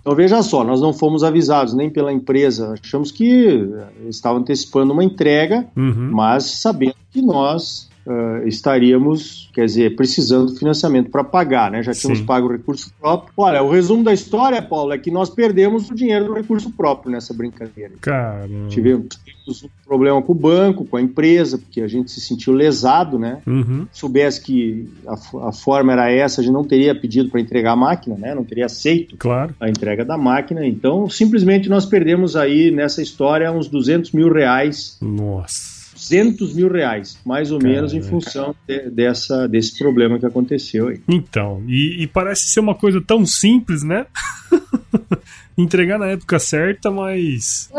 Então 0.00 0.14
veja 0.14 0.40
só, 0.42 0.62
nós 0.62 0.80
não 0.80 0.92
fomos 0.92 1.24
avisados 1.24 1.74
nem 1.74 1.90
pela 1.90 2.12
empresa, 2.12 2.74
achamos 2.80 3.10
que 3.10 3.68
estavam 4.08 4.38
antecipando 4.38 4.92
uma 4.92 5.02
entrega, 5.02 5.66
uhum. 5.76 6.10
mas 6.12 6.44
sabendo 6.44 6.94
que 7.10 7.20
nós 7.20 7.90
uh, 8.06 8.46
estaríamos, 8.46 9.50
quer 9.52 9.64
dizer, 9.66 9.96
precisando 9.96 10.52
de 10.52 10.58
financiamento 10.58 11.10
para 11.10 11.24
pagar, 11.24 11.70
né? 11.70 11.82
Já 11.82 11.92
tínhamos 11.92 12.20
Sim. 12.20 12.26
pago 12.26 12.46
o 12.46 12.52
recurso 12.52 12.92
próprio. 13.00 13.32
Olha, 13.36 13.62
o 13.62 13.70
resumo 13.70 14.04
da 14.04 14.12
história, 14.12 14.60
Paulo, 14.62 14.92
é 14.92 14.98
que 14.98 15.10
nós 15.10 15.30
perdemos 15.30 15.90
o 15.90 15.94
dinheiro 15.94 16.26
do 16.26 16.32
recurso 16.32 16.70
próprio 16.70 17.10
nessa 17.10 17.32
brincadeira. 17.34 17.92
Caramba. 18.00 18.68
Tivemos, 18.68 19.08
tivemos 19.24 19.64
um 19.64 19.68
problema 19.84 20.22
com 20.22 20.32
o 20.32 20.34
banco, 20.34 20.84
com 20.84 20.96
a 20.96 21.02
empresa, 21.02 21.58
porque 21.58 21.80
a 21.80 21.88
gente 21.88 22.10
se 22.10 22.20
sentiu 22.20 22.52
lesado, 22.52 23.18
né? 23.18 23.40
Uhum. 23.46 23.86
Se 23.92 24.00
soubesse 24.00 24.40
que 24.40 24.88
a, 25.06 25.48
a, 25.48 25.52
forma 25.52 25.92
era 25.92 26.10
essa, 26.10 26.40
a 26.40 26.44
gente 26.44 26.52
não 26.52 26.64
teria 26.64 26.94
pedido 26.94 27.30
para 27.30 27.40
entregar 27.40 27.72
a 27.72 27.76
máquina, 27.76 28.16
né? 28.16 28.34
Não 28.34 28.44
teria 28.44 28.66
aceito 28.66 29.16
claro. 29.16 29.54
a 29.58 29.68
entrega 29.68 30.04
da 30.04 30.16
máquina. 30.16 30.66
Então, 30.66 31.08
simplesmente 31.08 31.68
nós 31.68 31.86
perdemos 31.86 32.36
aí 32.36 32.70
nessa 32.70 33.02
história 33.02 33.50
uns 33.50 33.68
200 33.68 34.12
mil 34.12 34.32
reais. 34.32 34.98
Nossa 35.00 35.73
200 36.08 36.54
mil 36.54 36.70
reais, 36.70 37.18
mais 37.24 37.50
ou 37.50 37.58
Caramba. 37.58 37.76
menos 37.76 37.94
em 37.94 38.02
função 38.02 38.54
de, 38.66 38.90
dessa, 38.90 39.48
desse 39.48 39.78
problema 39.78 40.18
que 40.18 40.26
aconteceu 40.26 40.88
aí. 40.88 41.00
Então, 41.08 41.62
e, 41.66 42.02
e 42.02 42.06
parece 42.06 42.48
ser 42.48 42.60
uma 42.60 42.74
coisa 42.74 43.00
tão 43.00 43.24
simples, 43.24 43.82
né? 43.82 44.06
entregar 45.56 45.98
na 45.98 46.06
época 46.06 46.38
certa, 46.38 46.90
mas. 46.90 47.70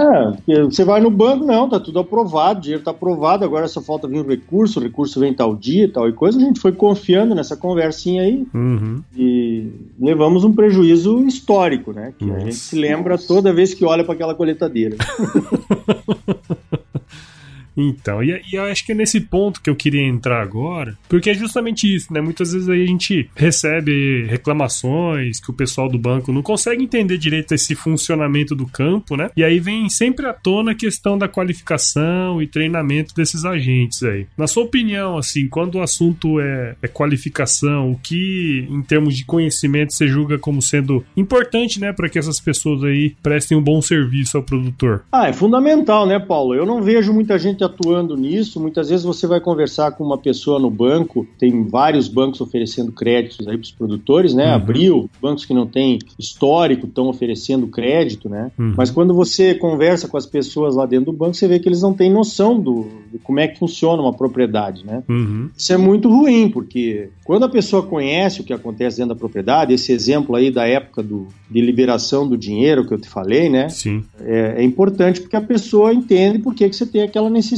É, 0.48 0.63
você 0.63 0.84
vai 0.84 1.01
no 1.01 1.12
banco, 1.12 1.46
não, 1.46 1.70
tá 1.70 1.79
tudo 1.79 2.00
aprovado, 2.00 2.60
o 2.60 2.62
dinheiro 2.62 2.84
tá 2.84 2.91
aprovado, 2.91 3.44
agora 3.44 3.67
só 3.67 3.82
falta 3.82 4.08
vir 4.08 4.20
o 4.20 4.27
recurso, 4.27 4.79
o 4.79 4.84
recurso 4.84 5.20
vem 5.20 5.34
tal 5.34 5.55
dia, 5.55 5.91
tal 5.91 6.08
e 6.08 6.13
coisa. 6.13 6.38
A 6.38 6.41
gente 6.41 6.60
foi 6.60 6.72
confiando 6.72 7.36
nessa 7.36 7.58
conversinha 7.58 8.24
aí 8.24 8.46
uhum. 8.53 9.01
e 9.15 9.70
levamos 10.00 10.44
um 10.44 10.53
prejuízo 10.53 11.25
histórico, 11.25 11.91
né? 11.91 12.13
Que 12.17 12.25
Nossa. 12.25 12.39
a 12.39 12.44
gente 12.44 12.55
se 12.55 12.75
lembra 12.75 13.17
toda 13.17 13.53
vez 13.53 13.74
que 13.74 13.86
olha 13.86 14.03
para 14.03 14.13
aquela 14.13 14.36
coletadeira. 14.36 14.96
Então, 17.77 18.24
e, 18.24 18.41
e, 18.51 18.55
eu 18.55 18.63
acho 18.63 18.86
que 18.86 18.91
é 18.91 18.96
nesse 18.96 19.20
ponto 19.20 19.62
que 19.62 19.70
eu 19.70 19.75
queria 19.75 20.03
entrar 20.03 20.41
agora, 20.41 20.98
porque 21.10 21.29
é 21.29 21.34
justamente 21.34 21.94
isso, 21.94 22.13
né? 22.13 22.22
Muitas 22.22 22.53
vezes 22.53 22.70
aí 22.70 22.84
a 22.84 22.88
gente 22.88 23.29
recebe 23.36 24.25
reclamações 24.25 25.39
que 25.39 25.50
o 25.50 25.53
pessoal 25.53 25.89
do 25.89 25.98
banco 25.98 26.32
não 26.32 26.41
consegue 26.41 26.84
entender 26.84 27.17
direito 27.17 27.53
esse 27.53 27.75
funcionamento 27.75 28.55
do 28.55 28.65
campo, 28.65 29.15
né? 29.15 29.29
E 29.36 29.44
aí 29.44 29.60
vem 29.60 29.89
sempre 29.89 30.25
à 30.25 30.34
tona 30.34 30.72
a 30.72 30.75
questão 30.75 31.17
da 31.17 31.27
qualificação 31.27 32.41
e 32.41 32.48
treinamento 32.48 33.13
desses 33.13 33.46
agentes 33.46 34.03
aí. 34.03 34.27
Na 34.38 34.48
sua 34.48 34.63
opinião, 34.63 35.17
assim, 35.17 35.48
quando 35.48 35.75
o 35.75 35.82
assunto 35.82 36.39
é, 36.39 36.75
é 36.82 36.88
qualificação, 36.88 37.91
o 37.91 37.98
que 37.98 38.67
em 38.70 38.82
termos 38.82 39.15
de 39.15 39.25
conhecimento 39.25 39.94
você 39.94 40.08
julga 40.08 40.38
como 40.38 40.62
sendo 40.62 41.03
importante, 41.15 41.79
né, 41.79 41.91
para 41.91 42.10
que 42.10 42.20
essas 42.20 42.39
pessoas 42.39 42.84
aí 42.84 43.15
prestem 43.22 43.58
um 43.58 43.62
bom 43.62 43.82
serviço 43.82 44.38
ao 44.38 44.44
produtor? 44.44 45.03
Ah, 45.12 45.27
é 45.27 45.34
fundamental, 45.34 46.05
né, 46.05 46.20
Paulo? 46.20 46.53
Eu 46.53 46.65
não 46.65 46.82
vejo 46.82 47.13
muita 47.13 47.38
gente 47.38 47.63
atuando 47.65 48.15
nisso. 48.15 48.60
Muitas 48.60 48.89
vezes 48.89 49.05
você 49.05 49.27
vai 49.27 49.39
conversar 49.39 49.91
com 49.91 50.03
uma 50.03 50.17
pessoa 50.17 50.60
no 50.60 50.69
banco, 50.69 51.27
tem 51.38 51.67
vários 51.67 52.07
bancos 52.07 52.41
oferecendo 52.41 52.91
créditos 52.91 53.48
aí 53.48 53.57
para 53.57 53.63
os 53.63 53.72
produtores, 53.72 54.34
né? 54.34 54.48
Uhum. 54.48 54.55
Abril, 54.55 55.10
bancos 55.22 55.45
que 55.45 55.53
não 55.53 55.67
têm 55.67 56.00
histórico 56.17 56.88
estão 56.88 57.07
oferecendo 57.07 57.67
crédito, 57.67 58.29
né? 58.29 58.51
Uhum. 58.57 58.74
Mas 58.77 58.89
quando 58.89 59.13
você 59.13 59.53
conversa 59.55 60.07
com 60.07 60.17
as 60.17 60.25
pessoas 60.25 60.75
lá 60.75 60.86
dentro 60.86 61.07
do 61.07 61.13
banco, 61.13 61.34
você 61.34 61.48
vê 61.48 61.60
que 61.60 61.67
eles 61.67 61.81
não 61.81 61.93
têm 61.93 62.12
noção 62.12 62.60
do, 62.60 62.88
de 63.12 63.19
como 63.19 63.39
é 63.39 63.48
que 63.48 63.60
funciona 63.60 64.01
uma 64.01 64.13
propriedade, 64.13 64.86
né? 64.86 65.03
Uhum. 65.10 65.50
Isso 65.57 65.74
é 65.74 65.77
muito 65.77 66.10
ruim, 66.10 66.50
porque 66.50 67.10
quando 67.24 67.43
a 67.43 67.50
pessoa 67.50 67.84
conhece 67.84 68.41
o 68.41 68.43
que 68.43 68.53
acontece 68.53 68.98
dentro 68.98 69.13
da 69.13 69.19
propriedade, 69.19 69.74
esse 69.74 69.91
exemplo 69.91 70.36
aí 70.36 70.51
da 70.51 70.67
época 70.67 71.01
do, 71.01 71.27
de 71.50 71.62
liberação 71.62 72.27
do 72.27 72.38
dinheiro 72.38 72.86
que 72.86 72.93
eu 72.93 73.00
te 73.00 73.10
falei, 73.10 73.50
né? 73.50 73.69
Sim. 73.69 74.03
É, 74.22 74.55
é 74.57 74.63
importante 74.63 75.22
porque 75.22 75.36
a 75.36 75.41
pessoa 75.41 75.93
entende 75.93 76.39
por 76.39 76.53
que, 76.53 76.69
que 76.69 76.75
você 76.75 76.86
tem 76.86 77.01
aquela 77.01 77.29
necessidade, 77.29 77.54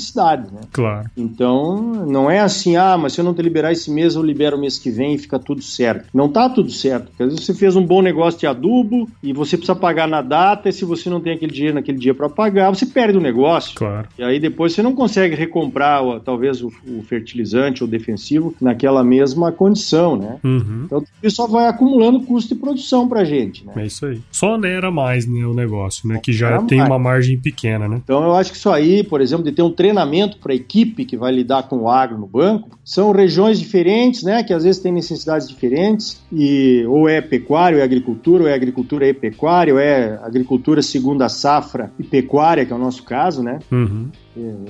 né? 0.52 0.62
Claro. 0.72 1.10
Então, 1.16 2.06
não 2.08 2.30
é 2.30 2.40
assim, 2.40 2.76
ah, 2.76 2.98
mas 2.98 3.14
se 3.14 3.22
eu 3.22 3.26
não 3.26 3.34
te 3.34 3.42
liberar 3.42 3.72
esse 3.72 3.92
mês, 3.92 4.16
eu 4.16 4.24
libero 4.24 4.58
o 4.58 4.60
mês 4.60 4.78
que 4.80 4.90
vem 4.90 5.16
e 5.16 5.18
fica 5.18 5.40
tudo 5.40 5.62
certo. 5.62 6.10
Não 6.14 6.30
tá 6.30 6.50
tudo 6.50 6.72
certo. 6.72 7.08
Porque 7.08 7.24
às 7.24 7.30
vezes 7.30 7.46
você 7.46 7.54
fez 7.54 7.76
um 7.76 7.86
bom 7.86 8.02
negócio 8.02 8.40
de 8.40 8.48
adubo 8.48 9.10
e 9.22 9.34
você 9.34 9.58
precisa 9.58 9.76
pagar 9.76 10.08
na 10.08 10.22
data, 10.22 10.70
e 10.70 10.74
se 10.74 10.86
você 10.86 11.10
não 11.10 11.22
tem 11.22 11.34
aquele 11.34 11.52
dinheiro 11.52 11.76
naquele 11.76 11.98
dia 11.98 12.14
para 12.14 12.30
pagar, 12.30 12.70
você 12.70 12.86
perde 12.86 13.18
o 13.18 13.22
negócio. 13.22 13.76
Claro. 13.76 14.08
E 14.18 14.24
aí 14.24 14.40
depois 14.40 14.74
você 14.74 14.82
não 14.82 14.94
consegue 14.94 15.36
recomprar 15.36 16.02
talvez 16.22 16.62
o, 16.62 16.68
o 16.88 17.02
fertilizante 17.04 17.84
ou 17.84 17.90
defensivo 17.90 18.56
naquela 18.62 19.04
mesma 19.04 19.52
condição, 19.52 20.16
né? 20.16 20.38
Uhum. 20.44 20.84
Então 20.86 21.04
isso 21.22 21.38
só 21.38 21.48
vai 21.48 21.68
acumulando 21.68 22.22
custo 22.22 22.54
de 22.54 22.60
produção 22.60 23.08
pra 23.08 23.24
gente, 23.24 23.66
né? 23.66 23.74
É 23.78 23.86
isso 23.86 24.06
aí. 24.06 24.22
Só 24.32 24.56
onera 24.56 24.92
mais, 24.92 25.26
né, 25.26 25.46
o 25.46 25.54
negócio, 25.54 26.08
né? 26.08 26.20
Que 26.22 26.34
já 26.34 26.62
tem 26.64 26.80
mais. 26.80 26.90
uma 26.90 27.00
margem 27.00 27.40
pequena, 27.40 27.88
né? 27.88 28.02
Então 28.04 28.24
eu 28.24 28.34
acho 28.34 28.52
que 28.52 28.58
isso 28.58 28.70
aí, 28.70 29.04
por 29.04 29.22
exemplo, 29.22 29.46
de 29.46 29.52
ter 29.52 29.62
um 29.62 29.72
treinamento 29.88 30.38
para 30.38 30.52
a 30.52 30.56
equipe 30.56 31.06
que 31.06 31.16
vai 31.16 31.32
lidar 31.32 31.64
com 31.64 31.78
o 31.78 31.90
agro 31.90 32.18
no 32.18 32.28
banco, 32.28 32.78
são 32.84 33.12
regiões 33.12 33.60
diferentes, 33.60 34.24
né? 34.24 34.44
Que 34.44 34.54
às 34.54 34.64
vezes 34.64 34.82
têm 34.82 34.92
necessidades 34.92 35.48
diferentes, 35.48 36.22
e 36.32 36.84
ou 36.88 37.08
é 37.08 37.22
pecuária, 37.22 37.78
ou 37.78 37.82
é 37.82 37.86
agricultura, 37.86 38.44
ou 38.44 38.50
é 38.50 38.54
agricultura 38.54 39.08
e 39.08 39.14
pecuária, 39.14 39.74
ou 39.74 39.80
é 39.80 40.20
agricultura 40.22 40.82
segunda 40.82 41.30
safra 41.30 41.92
e 41.98 42.04
pecuária, 42.04 42.66
que 42.66 42.74
é 42.74 42.76
o 42.76 42.80
nosso 42.80 43.04
caso, 43.04 43.42
né? 43.42 43.60
Uhum. 43.72 44.10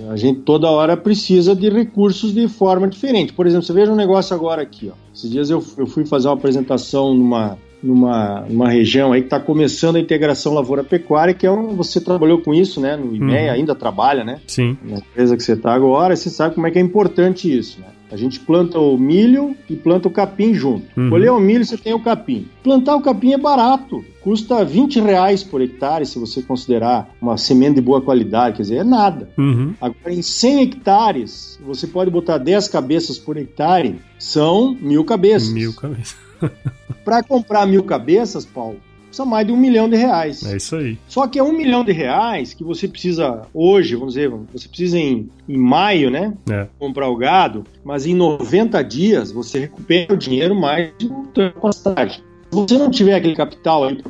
A 0.09 0.15
gente 0.15 0.41
toda 0.41 0.69
hora 0.69 0.95
precisa 0.95 1.55
de 1.55 1.69
recursos 1.69 2.33
de 2.33 2.47
forma 2.47 2.87
diferente. 2.87 3.33
Por 3.33 3.45
exemplo, 3.45 3.65
você 3.65 3.73
veja 3.73 3.91
um 3.91 3.95
negócio 3.95 4.35
agora 4.35 4.61
aqui, 4.61 4.89
ó. 4.91 4.95
Esses 5.13 5.29
dias 5.29 5.49
eu, 5.49 5.63
eu 5.77 5.87
fui 5.87 6.05
fazer 6.05 6.27
uma 6.27 6.35
apresentação 6.35 7.13
numa, 7.13 7.57
numa, 7.81 8.41
numa 8.41 8.69
região 8.69 9.11
aí 9.11 9.21
que 9.21 9.27
está 9.27 9.39
começando 9.39 9.97
a 9.97 9.99
integração 9.99 10.53
lavoura-pecuária, 10.53 11.33
que 11.33 11.45
é 11.45 11.51
um, 11.51 11.75
você 11.75 12.01
trabalhou 12.01 12.39
com 12.39 12.53
isso, 12.53 12.79
né? 12.79 12.95
No 12.95 13.15
IMEA, 13.15 13.51
uhum. 13.51 13.57
ainda 13.59 13.75
trabalha, 13.75 14.23
né? 14.23 14.39
Sim. 14.47 14.77
Na 14.83 14.97
empresa 14.97 15.37
que 15.37 15.43
você 15.43 15.53
está 15.53 15.73
agora, 15.73 16.15
você 16.15 16.29
sabe 16.29 16.55
como 16.55 16.67
é 16.67 16.71
que 16.71 16.79
é 16.79 16.81
importante 16.81 17.55
isso, 17.55 17.79
né? 17.79 17.87
A 18.09 18.15
gente 18.15 18.39
planta 18.39 18.79
o 18.79 18.97
milho 18.97 19.55
e 19.69 19.75
planta 19.75 20.07
o 20.07 20.11
capim 20.11 20.53
junto. 20.53 20.85
Uhum. 20.97 21.09
Colher 21.09 21.31
o 21.31 21.39
milho, 21.39 21.65
você 21.65 21.77
tem 21.77 21.93
o 21.93 21.99
capim. 21.99 22.47
Plantar 22.63 22.95
o 22.95 23.01
capim 23.01 23.33
é 23.33 23.37
barato. 23.37 24.03
Custa 24.21 24.63
20 24.63 25.01
reais 25.01 25.43
por 25.43 25.61
hectare, 25.61 26.05
se 26.05 26.17
você 26.17 26.41
considerar 26.41 27.09
uma 27.21 27.37
semente 27.37 27.75
de 27.75 27.81
boa 27.81 28.01
qualidade. 28.01 28.57
Quer 28.57 28.61
dizer, 28.61 28.75
é 28.77 28.83
nada. 28.83 29.29
Uhum. 29.37 29.73
Agora, 29.81 30.13
em 30.13 30.21
100 30.21 30.61
hectares, 30.61 31.59
você 31.65 31.85
pode 31.85 32.09
botar 32.09 32.37
10 32.37 32.69
cabeças 32.69 33.17
por 33.17 33.35
hectare. 33.35 33.99
São 34.17 34.73
mil 34.79 35.03
cabeças. 35.03 35.51
Mil 35.51 35.73
cabeças. 35.73 36.15
Para 37.07 37.23
comprar 37.23 37.65
mil 37.65 37.85
cabeças, 37.85 38.45
Paulo, 38.45 38.81
são 39.09 39.25
mais 39.25 39.47
de 39.47 39.53
um 39.53 39.55
milhão 39.55 39.87
de 39.87 39.95
reais. 39.95 40.45
É 40.45 40.57
isso 40.57 40.75
aí. 40.75 40.97
Só 41.07 41.25
que 41.25 41.39
é 41.39 41.43
um 41.43 41.53
milhão 41.53 41.81
de 41.81 41.93
reais 41.93 42.53
que 42.53 42.65
você 42.65 42.85
precisa 42.85 43.43
hoje, 43.53 43.95
vamos 43.95 44.15
dizer, 44.15 44.29
você 44.29 44.67
precisa 44.67 44.99
em, 44.99 45.29
em 45.47 45.57
maio, 45.57 46.11
né? 46.11 46.33
É. 46.49 46.67
Comprar 46.77 47.07
o 47.07 47.15
gado, 47.15 47.63
mas 47.81 48.05
em 48.05 48.13
90 48.13 48.83
dias 48.83 49.31
você 49.31 49.59
recupera 49.59 50.13
o 50.13 50.17
dinheiro 50.17 50.53
mais 50.53 50.91
de 50.97 51.07
uma 51.07 51.51
pastagem. 51.51 52.21
Se 52.51 52.57
você 52.57 52.77
não 52.77 52.91
tiver 52.91 53.15
aquele 53.15 53.37
capital 53.37 53.85
aí 53.85 54.03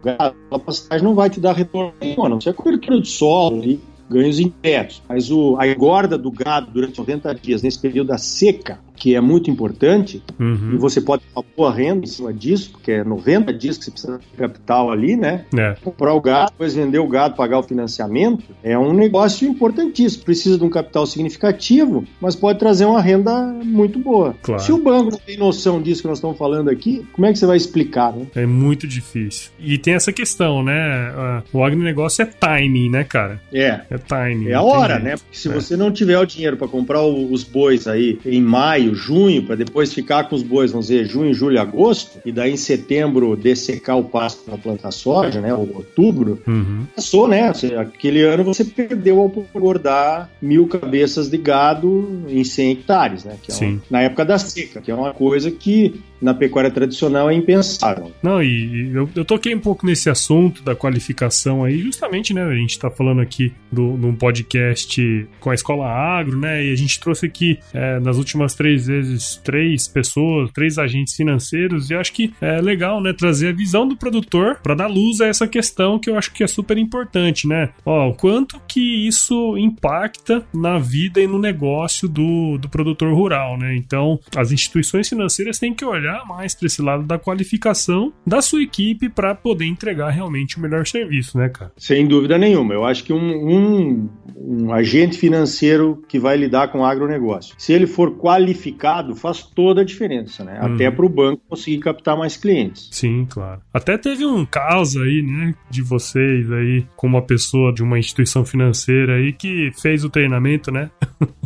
gado, 0.00 0.36
a 0.48 0.56
pastagem 0.56 1.04
não 1.04 1.16
vai 1.16 1.28
te 1.28 1.40
dar 1.40 1.54
retorno 1.54 1.92
nenhum, 2.00 2.28
não. 2.28 2.40
Você 2.40 2.50
é 2.50 2.52
cobertura 2.52 3.00
de 3.00 3.08
solo 3.08 3.60
ali, 3.60 3.80
ganhos 4.08 4.38
indiretos. 4.38 5.02
Mas 5.08 5.28
o, 5.28 5.56
a 5.58 5.66
engorda 5.66 6.16
do 6.16 6.30
gado 6.30 6.70
durante 6.70 7.00
90 7.00 7.34
dias, 7.34 7.62
nesse 7.64 7.80
período 7.80 8.06
da 8.06 8.18
seca, 8.18 8.78
que 9.04 9.14
é 9.14 9.20
muito 9.20 9.50
importante, 9.50 10.22
uhum. 10.40 10.70
e 10.72 10.76
você 10.78 10.98
pode 10.98 11.24
ter 11.24 11.28
uma 11.36 11.44
boa 11.54 11.70
renda 11.70 12.04
em 12.04 12.08
cima 12.08 12.32
disso, 12.32 12.70
porque 12.70 12.90
é 12.90 13.04
90 13.04 13.52
dias 13.52 13.76
que 13.76 13.84
você 13.84 13.90
precisa 13.90 14.18
de 14.18 14.38
capital 14.38 14.90
ali, 14.90 15.14
né? 15.14 15.44
É. 15.54 15.76
Comprar 15.84 16.14
o 16.14 16.22
gado, 16.22 16.52
depois 16.52 16.74
vender 16.74 17.00
o 17.00 17.06
gado, 17.06 17.36
pagar 17.36 17.58
o 17.58 17.62
financiamento, 17.62 18.44
é 18.62 18.78
um 18.78 18.94
negócio 18.94 19.46
importantíssimo. 19.46 20.24
Precisa 20.24 20.56
de 20.56 20.64
um 20.64 20.70
capital 20.70 21.06
significativo, 21.06 22.06
mas 22.18 22.34
pode 22.34 22.58
trazer 22.58 22.86
uma 22.86 23.02
renda 23.02 23.46
muito 23.62 23.98
boa. 23.98 24.34
Claro. 24.40 24.62
Se 24.62 24.72
o 24.72 24.78
banco 24.78 25.10
não 25.10 25.18
tem 25.18 25.36
noção 25.36 25.82
disso 25.82 26.00
que 26.00 26.08
nós 26.08 26.16
estamos 26.16 26.38
falando 26.38 26.70
aqui, 26.70 27.06
como 27.12 27.26
é 27.26 27.32
que 27.34 27.38
você 27.38 27.44
vai 27.44 27.58
explicar, 27.58 28.10
né? 28.10 28.26
É 28.34 28.46
muito 28.46 28.88
difícil. 28.88 29.50
E 29.60 29.76
tem 29.76 29.92
essa 29.92 30.14
questão, 30.14 30.62
né? 30.62 31.42
O 31.52 31.62
agronegócio 31.62 32.22
é 32.22 32.24
timing, 32.24 32.88
né, 32.88 33.04
cara? 33.04 33.38
É. 33.52 33.82
É 33.90 33.98
timing. 33.98 34.48
É 34.48 34.54
a 34.54 34.62
hora, 34.62 34.98
né? 34.98 35.18
Porque 35.18 35.36
se 35.36 35.50
é. 35.50 35.52
você 35.52 35.76
não 35.76 35.92
tiver 35.92 36.18
o 36.18 36.24
dinheiro 36.24 36.56
para 36.56 36.68
comprar 36.68 37.02
os 37.02 37.44
bois 37.44 37.86
aí 37.86 38.18
em 38.24 38.40
maio, 38.40 38.93
maio, 38.94 38.96
junho, 38.96 39.42
para 39.42 39.56
depois 39.56 39.92
ficar 39.92 40.24
com 40.24 40.36
os 40.36 40.42
bois, 40.42 40.70
vamos 40.70 40.86
dizer, 40.86 41.06
junho, 41.06 41.34
julho, 41.34 41.60
agosto, 41.60 42.18
e 42.24 42.32
daí 42.32 42.52
em 42.52 42.56
setembro 42.56 43.36
dessecar 43.36 43.98
o 43.98 44.04
pasto 44.04 44.44
para 44.44 44.56
plantar 44.56 44.92
soja, 44.92 45.40
né, 45.40 45.52
ou 45.52 45.68
outubro, 45.74 46.40
uhum. 46.46 46.86
passou, 46.94 47.28
né? 47.28 47.52
Aquele 47.78 48.22
ano 48.22 48.44
você 48.44 48.64
perdeu 48.64 49.20
ao 49.20 49.32
engordar 49.54 50.30
mil 50.40 50.66
cabeças 50.66 51.28
de 51.28 51.36
gado 51.36 52.24
em 52.28 52.44
100 52.44 52.70
hectares, 52.70 53.24
né? 53.24 53.36
Que 53.42 53.52
é 53.52 53.66
uma, 53.66 53.82
na 53.90 54.02
época 54.02 54.24
da 54.24 54.38
seca, 54.38 54.80
que 54.80 54.90
é 54.90 54.94
uma 54.94 55.12
coisa 55.12 55.50
que 55.50 56.00
na 56.24 56.32
pecuária 56.32 56.70
tradicional 56.70 57.30
é 57.30 57.34
impensável. 57.34 58.10
Não, 58.22 58.42
e 58.42 58.90
eu, 58.94 59.08
eu 59.14 59.24
toquei 59.24 59.54
um 59.54 59.60
pouco 59.60 59.84
nesse 59.84 60.08
assunto 60.08 60.62
da 60.62 60.74
qualificação 60.74 61.64
aí, 61.64 61.78
justamente, 61.80 62.32
né? 62.32 62.42
A 62.42 62.54
gente 62.54 62.70
está 62.70 62.90
falando 62.90 63.20
aqui 63.20 63.52
do, 63.70 63.82
num 63.82 64.14
podcast 64.14 65.28
com 65.38 65.50
a 65.50 65.54
Escola 65.54 65.86
Agro, 65.86 66.38
né? 66.38 66.64
E 66.64 66.72
a 66.72 66.76
gente 66.76 66.98
trouxe 66.98 67.26
aqui 67.26 67.58
é, 67.74 68.00
nas 68.00 68.16
últimas 68.16 68.54
três 68.54 68.83
vezes 68.86 69.36
três 69.42 69.88
pessoas, 69.88 70.50
três 70.52 70.78
agentes 70.78 71.14
financeiros, 71.14 71.90
e 71.90 71.94
acho 71.94 72.12
que 72.12 72.32
é 72.40 72.60
legal, 72.60 73.00
né? 73.00 73.12
Trazer 73.12 73.48
a 73.48 73.52
visão 73.52 73.86
do 73.86 73.96
produtor 73.96 74.58
para 74.62 74.74
dar 74.74 74.86
luz 74.86 75.20
a 75.20 75.26
essa 75.26 75.46
questão 75.46 75.98
que 75.98 76.10
eu 76.10 76.18
acho 76.18 76.32
que 76.32 76.42
é 76.42 76.46
super 76.46 76.78
importante, 76.78 77.46
né? 77.46 77.70
Ó, 77.84 78.08
o 78.08 78.14
quanto 78.14 78.60
que 78.68 79.06
isso 79.06 79.56
impacta 79.58 80.44
na 80.52 80.78
vida 80.78 81.20
e 81.20 81.26
no 81.26 81.38
negócio 81.38 82.08
do, 82.08 82.58
do 82.58 82.68
produtor 82.68 83.14
rural, 83.14 83.58
né? 83.58 83.74
Então, 83.76 84.18
as 84.36 84.52
instituições 84.52 85.08
financeiras 85.08 85.58
têm 85.58 85.74
que 85.74 85.84
olhar 85.84 86.24
mais 86.26 86.54
para 86.54 86.66
esse 86.66 86.82
lado 86.82 87.04
da 87.04 87.18
qualificação 87.18 88.12
da 88.26 88.40
sua 88.42 88.62
equipe 88.62 89.08
para 89.08 89.34
poder 89.34 89.66
entregar 89.66 90.10
realmente 90.10 90.58
o 90.58 90.60
melhor 90.60 90.86
serviço, 90.86 91.38
né, 91.38 91.48
cara? 91.48 91.72
Sem 91.76 92.06
dúvida 92.06 92.38
nenhuma. 92.38 92.74
Eu 92.74 92.84
acho 92.84 93.04
que 93.04 93.12
um, 93.12 93.18
um, 93.18 94.08
um 94.36 94.72
agente 94.72 95.18
financeiro 95.18 96.02
que 96.08 96.18
vai 96.18 96.36
lidar 96.36 96.68
com 96.68 96.84
agronegócio, 96.84 97.54
se 97.58 97.72
ele 97.72 97.86
for 97.86 98.16
qualificado, 98.16 98.73
faz 99.14 99.42
toda 99.42 99.80
a 99.80 99.84
diferença, 99.84 100.44
né? 100.44 100.58
Uhum. 100.60 100.74
Até 100.74 100.90
para 100.90 101.04
o 101.04 101.08
banco 101.08 101.42
conseguir 101.48 101.78
captar 101.78 102.16
mais 102.16 102.36
clientes. 102.36 102.88
Sim, 102.90 103.26
claro. 103.28 103.60
Até 103.72 103.96
teve 103.96 104.24
um 104.24 104.44
caso 104.44 105.02
aí, 105.02 105.22
né, 105.22 105.54
de 105.70 105.82
vocês 105.82 106.50
aí 106.52 106.86
com 106.96 107.06
uma 107.06 107.22
pessoa 107.22 107.72
de 107.72 107.82
uma 107.82 107.98
instituição 107.98 108.44
financeira 108.44 109.16
aí 109.16 109.32
que 109.32 109.70
fez 109.80 110.04
o 110.04 110.10
treinamento, 110.10 110.70
né? 110.70 110.90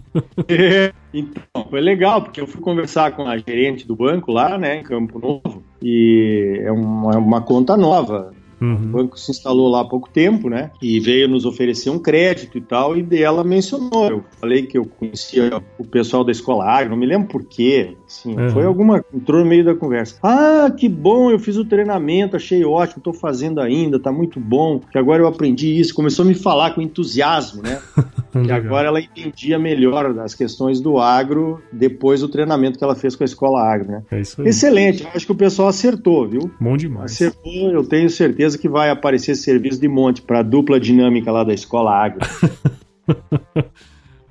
É, 0.48 0.92
então, 1.12 1.66
foi 1.68 1.80
legal, 1.80 2.22
porque 2.22 2.40
eu 2.40 2.46
fui 2.46 2.60
conversar 2.60 3.12
com 3.12 3.28
a 3.28 3.36
gerente 3.38 3.86
do 3.86 3.94
banco 3.94 4.32
lá, 4.32 4.58
né, 4.58 4.80
em 4.80 4.82
Campo 4.82 5.18
Novo, 5.18 5.62
e 5.82 6.60
é 6.64 6.72
uma, 6.72 7.18
uma 7.18 7.40
conta 7.40 7.76
nova. 7.76 8.32
Uhum. 8.60 8.74
O 8.74 8.78
banco 8.78 9.18
se 9.18 9.30
instalou 9.30 9.68
lá 9.68 9.80
há 9.80 9.84
pouco 9.84 10.08
tempo, 10.08 10.48
né? 10.48 10.70
E 10.82 10.98
veio 11.00 11.28
nos 11.28 11.44
oferecer 11.44 11.90
um 11.90 11.98
crédito 11.98 12.58
e 12.58 12.60
tal, 12.60 12.96
e 12.96 13.02
dela 13.02 13.44
mencionou. 13.44 14.08
Eu 14.08 14.24
falei 14.40 14.62
que 14.66 14.76
eu 14.76 14.84
conhecia 14.84 15.62
o 15.78 15.84
pessoal 15.84 16.24
da 16.24 16.32
escola 16.32 16.64
agro, 16.64 16.90
não 16.90 16.96
me 16.96 17.06
lembro 17.06 17.28
por 17.28 17.44
quê. 17.44 17.96
Assim, 18.06 18.36
uhum. 18.36 18.50
Foi 18.50 18.64
alguma. 18.64 19.04
entrou 19.14 19.40
no 19.40 19.46
meio 19.46 19.64
da 19.64 19.74
conversa. 19.74 20.18
Ah, 20.22 20.70
que 20.76 20.88
bom, 20.88 21.30
eu 21.30 21.38
fiz 21.38 21.56
o 21.56 21.64
treinamento, 21.64 22.36
achei 22.36 22.64
ótimo, 22.64 23.02
tô 23.02 23.12
fazendo 23.12 23.60
ainda, 23.60 23.98
tá 23.98 24.10
muito 24.10 24.40
bom, 24.40 24.80
que 24.80 24.98
agora 24.98 25.22
eu 25.22 25.26
aprendi 25.26 25.78
isso. 25.78 25.94
Começou 25.94 26.24
a 26.24 26.28
me 26.28 26.34
falar 26.34 26.74
com 26.74 26.80
entusiasmo, 26.80 27.62
né? 27.62 27.80
e 28.44 28.52
agora 28.52 28.88
ela 28.88 29.00
entendia 29.00 29.58
melhor 29.58 30.18
as 30.20 30.34
questões 30.34 30.80
do 30.80 30.98
agro 30.98 31.62
depois 31.72 32.20
do 32.20 32.28
treinamento 32.28 32.78
que 32.78 32.84
ela 32.84 32.94
fez 32.94 33.14
com 33.16 33.24
a 33.24 33.26
escola 33.26 33.62
agro, 33.62 33.90
né? 33.90 34.02
É 34.10 34.20
isso 34.20 34.40
aí. 34.40 34.48
Excelente, 34.48 35.06
acho 35.14 35.26
que 35.26 35.32
o 35.32 35.36
pessoal 35.36 35.68
acertou, 35.68 36.28
viu? 36.28 36.50
Bom 36.60 36.76
demais. 36.76 37.12
Acertou, 37.12 37.70
eu 37.70 37.84
tenho 37.84 38.08
certeza 38.10 38.58
que 38.58 38.68
vai 38.68 38.90
aparecer 38.90 39.34
serviço 39.34 39.80
de 39.80 39.88
monte 39.88 40.22
para 40.22 40.40
a 40.40 40.42
dupla 40.42 40.78
dinâmica 40.78 41.30
lá 41.32 41.44
da 41.44 41.54
escola 41.54 41.94
agro. 41.94 42.20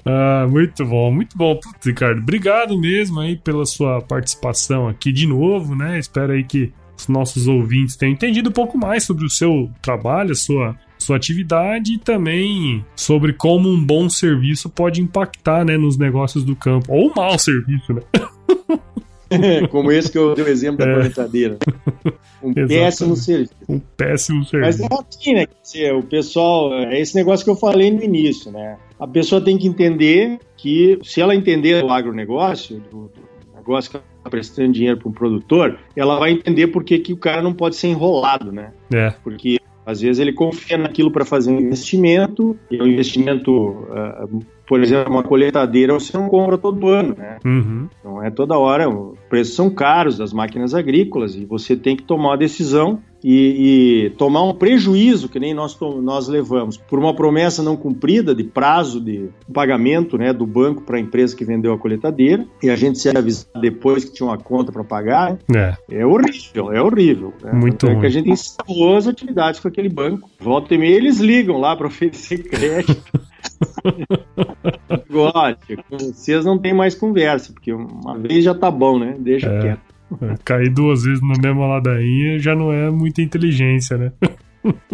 Ah, 0.09 0.47
muito 0.49 0.85
bom, 0.85 1.11
muito 1.11 1.37
bom, 1.37 1.53
Putz, 1.57 1.85
Ricardo. 1.85 2.21
Obrigado 2.21 2.79
mesmo 2.79 3.19
aí 3.19 3.35
pela 3.35 3.65
sua 3.65 4.01
participação 4.01 4.87
aqui 4.87 5.11
de 5.11 5.27
novo, 5.27 5.75
né? 5.75 5.99
Espero 5.99 6.31
aí 6.31 6.45
que 6.45 6.71
os 6.97 7.09
nossos 7.09 7.45
ouvintes 7.45 7.97
tenham 7.97 8.13
entendido 8.13 8.49
um 8.49 8.53
pouco 8.53 8.77
mais 8.77 9.03
sobre 9.03 9.25
o 9.25 9.29
seu 9.29 9.69
trabalho, 9.81 10.31
a 10.31 10.35
sua 10.35 10.75
sua 11.07 11.15
atividade 11.15 11.93
e 11.93 11.97
também 11.97 12.85
sobre 12.95 13.31
como 13.31 13.69
um 13.69 13.81
bom 13.81 14.09
serviço 14.09 14.69
pode 14.69 15.01
impactar 15.01 15.63
né, 15.63 15.77
nos 15.77 15.97
negócios 15.97 16.43
do 16.43 16.55
campo. 16.55 16.93
Ou 16.93 17.09
um 17.09 17.13
mau 17.15 17.39
serviço, 17.39 17.93
né? 17.93 18.01
Como 19.69 19.91
esse 19.91 20.09
que 20.09 20.17
eu 20.17 20.33
dei 20.35 20.45
o 20.45 20.47
exemplo 20.47 20.85
da 20.85 20.93
coletadeira. 20.93 21.57
É. 22.05 22.11
Um 22.41 22.53
péssimo 22.67 23.13
serviço. 23.15 23.53
Um 23.67 23.77
péssimo 23.77 24.45
serviço. 24.45 24.81
Mas 24.81 24.91
é 24.91 24.95
assim, 24.95 25.33
né? 25.33 25.45
Dizer, 25.61 25.93
o 25.93 26.01
pessoal, 26.01 26.73
é 26.73 26.99
esse 26.99 27.13
negócio 27.13 27.43
que 27.43 27.51
eu 27.51 27.55
falei 27.55 27.91
no 27.91 28.01
início, 28.01 28.49
né? 28.51 28.77
A 28.97 29.05
pessoa 29.05 29.41
tem 29.41 29.57
que 29.57 29.67
entender 29.67 30.39
que, 30.55 30.97
se 31.03 31.19
ela 31.19 31.35
entender 31.35 31.83
o 31.83 31.89
agronegócio, 31.89 32.79
do, 32.89 33.09
do 33.09 33.21
negócio 33.53 33.91
que 33.91 33.97
ela 33.97 34.05
está 34.17 34.29
prestando 34.29 34.71
dinheiro 34.71 34.97
para 34.97 35.09
um 35.09 35.13
produtor, 35.13 35.77
ela 35.93 36.17
vai 36.19 36.31
entender 36.31 36.67
por 36.67 36.85
que, 36.85 36.97
que 36.97 37.11
o 37.11 37.17
cara 37.17 37.41
não 37.41 37.53
pode 37.53 37.75
ser 37.75 37.87
enrolado, 37.87 38.49
né? 38.51 38.71
É. 38.93 39.09
Porque 39.23 39.57
às 39.87 40.01
vezes 40.01 40.19
ele 40.19 40.33
confia 40.33 40.77
naquilo 40.77 41.09
para 41.09 41.23
fazer 41.23 41.49
um 41.49 41.61
investimento, 41.61 42.59
e 42.69 42.77
o 42.77 42.83
um 42.83 42.87
investimento, 42.87 43.53
uh, 43.53 44.45
por 44.67 44.83
exemplo, 44.83 45.13
uma 45.13 45.23
coletadeira 45.23 45.93
você 45.93 46.17
não 46.17 46.27
compra 46.27 46.57
todo 46.57 46.89
ano, 46.89 47.15
né? 47.17 47.37
Uhum. 47.45 47.87
Não 48.03 48.21
é 48.21 48.29
toda 48.29 48.57
hora, 48.57 48.89
os 48.89 49.17
preços 49.29 49.55
são 49.55 49.69
caros 49.69 50.17
das 50.17 50.33
máquinas 50.33 50.73
agrícolas 50.73 51.35
e 51.35 51.45
você 51.45 51.73
tem 51.73 51.95
que 51.95 52.03
tomar 52.03 52.31
uma 52.31 52.37
decisão 52.37 53.01
e, 53.23 54.05
e, 54.05 54.09
tomar 54.11 54.43
um 54.43 54.53
prejuízo 54.53 55.29
que 55.29 55.39
nem 55.39 55.53
nós, 55.53 55.77
nós 56.01 56.27
levamos 56.27 56.77
por 56.77 56.99
uma 56.99 57.13
promessa 57.13 57.63
não 57.63 57.75
cumprida 57.75 58.33
de 58.33 58.43
prazo 58.43 59.01
de 59.01 59.29
pagamento 59.53 60.17
né, 60.17 60.31
do 60.31 60.45
banco 60.45 60.83
para 60.83 60.97
a 60.97 60.99
empresa 60.99 61.35
que 61.35 61.43
vendeu 61.43 61.73
a 61.73 61.77
coletadeira 61.77 62.45
e 62.61 62.69
a 62.69 62.75
gente 62.75 62.99
se 62.99 63.09
avisar 63.09 63.59
depois 63.59 64.05
que 64.05 64.13
tinha 64.13 64.27
uma 64.27 64.37
conta 64.37 64.71
para 64.71 64.83
pagar 64.83 65.37
é. 65.55 65.75
é 65.89 66.05
horrível, 66.05 66.71
é 66.71 66.81
horrível. 66.81 67.33
Né? 67.43 67.51
Muito 67.53 67.87
é 67.87 67.99
que 67.99 68.05
a 68.05 68.09
gente 68.09 68.29
encerrou 68.29 68.95
as 68.95 69.07
atividades 69.07 69.59
com 69.59 69.67
aquele 69.67 69.89
banco. 69.89 70.29
Volta 70.39 70.73
e 70.73 70.77
meia 70.77 70.95
eles 70.95 71.19
ligam 71.19 71.59
lá 71.59 71.75
para 71.75 71.87
oferecer 71.87 72.43
crédito. 72.43 73.03
Com 75.07 75.97
vocês 75.97 76.45
não 76.45 76.57
tem 76.57 76.73
mais 76.73 76.93
conversa, 76.93 77.53
porque 77.53 77.73
uma 77.73 78.17
vez 78.17 78.43
já 78.43 78.53
tá 78.53 78.69
bom, 78.69 78.99
né? 78.99 79.15
Deixa 79.17 79.47
é. 79.47 79.59
quieto. 79.59 79.86
É, 80.21 80.35
cair 80.43 80.69
duas 80.69 81.03
vezes 81.03 81.21
na 81.21 81.35
mesma 81.41 81.67
ladainha 81.67 82.39
já 82.39 82.55
não 82.55 82.71
é 82.71 82.89
muita 82.89 83.21
inteligência, 83.21 83.97
né? 83.97 84.11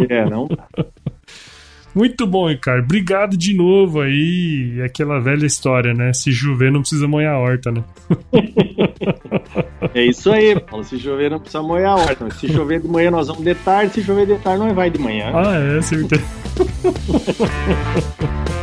É, 0.10 0.26
não. 0.30 0.48
Muito 1.96 2.26
bom, 2.26 2.50
Ricardo. 2.50 2.86
Obrigado 2.86 3.38
de 3.38 3.54
novo 3.54 4.02
aí. 4.02 4.82
Aquela 4.84 5.20
velha 5.20 5.46
história, 5.46 5.94
né? 5.94 6.12
Se 6.12 6.32
chover, 6.32 6.72
não 6.72 6.82
precisa 6.82 7.08
molhar 7.08 7.36
a 7.36 7.40
horta, 7.40 7.72
né? 7.72 7.84
É 9.94 10.04
isso 10.04 10.32
aí, 10.32 10.60
Paulo. 10.60 10.84
Se 10.84 10.98
chover, 10.98 11.30
não 11.30 11.40
precisa 11.40 11.62
molhar 11.62 11.92
a 11.92 11.96
horta. 11.96 12.28
Se 12.32 12.52
chover 12.52 12.82
de 12.82 12.88
manhã, 12.88 13.12
nós 13.12 13.28
vamos 13.28 13.44
de 13.44 13.54
tarde. 13.54 13.94
Se 13.94 14.02
chover 14.02 14.26
de 14.26 14.38
tarde, 14.40 14.64
nós 14.64 14.74
vai 14.74 14.90
de 14.90 15.00
manhã. 15.00 15.32
Ah, 15.36 15.56
é, 15.56 15.82
certeza. 15.82 16.24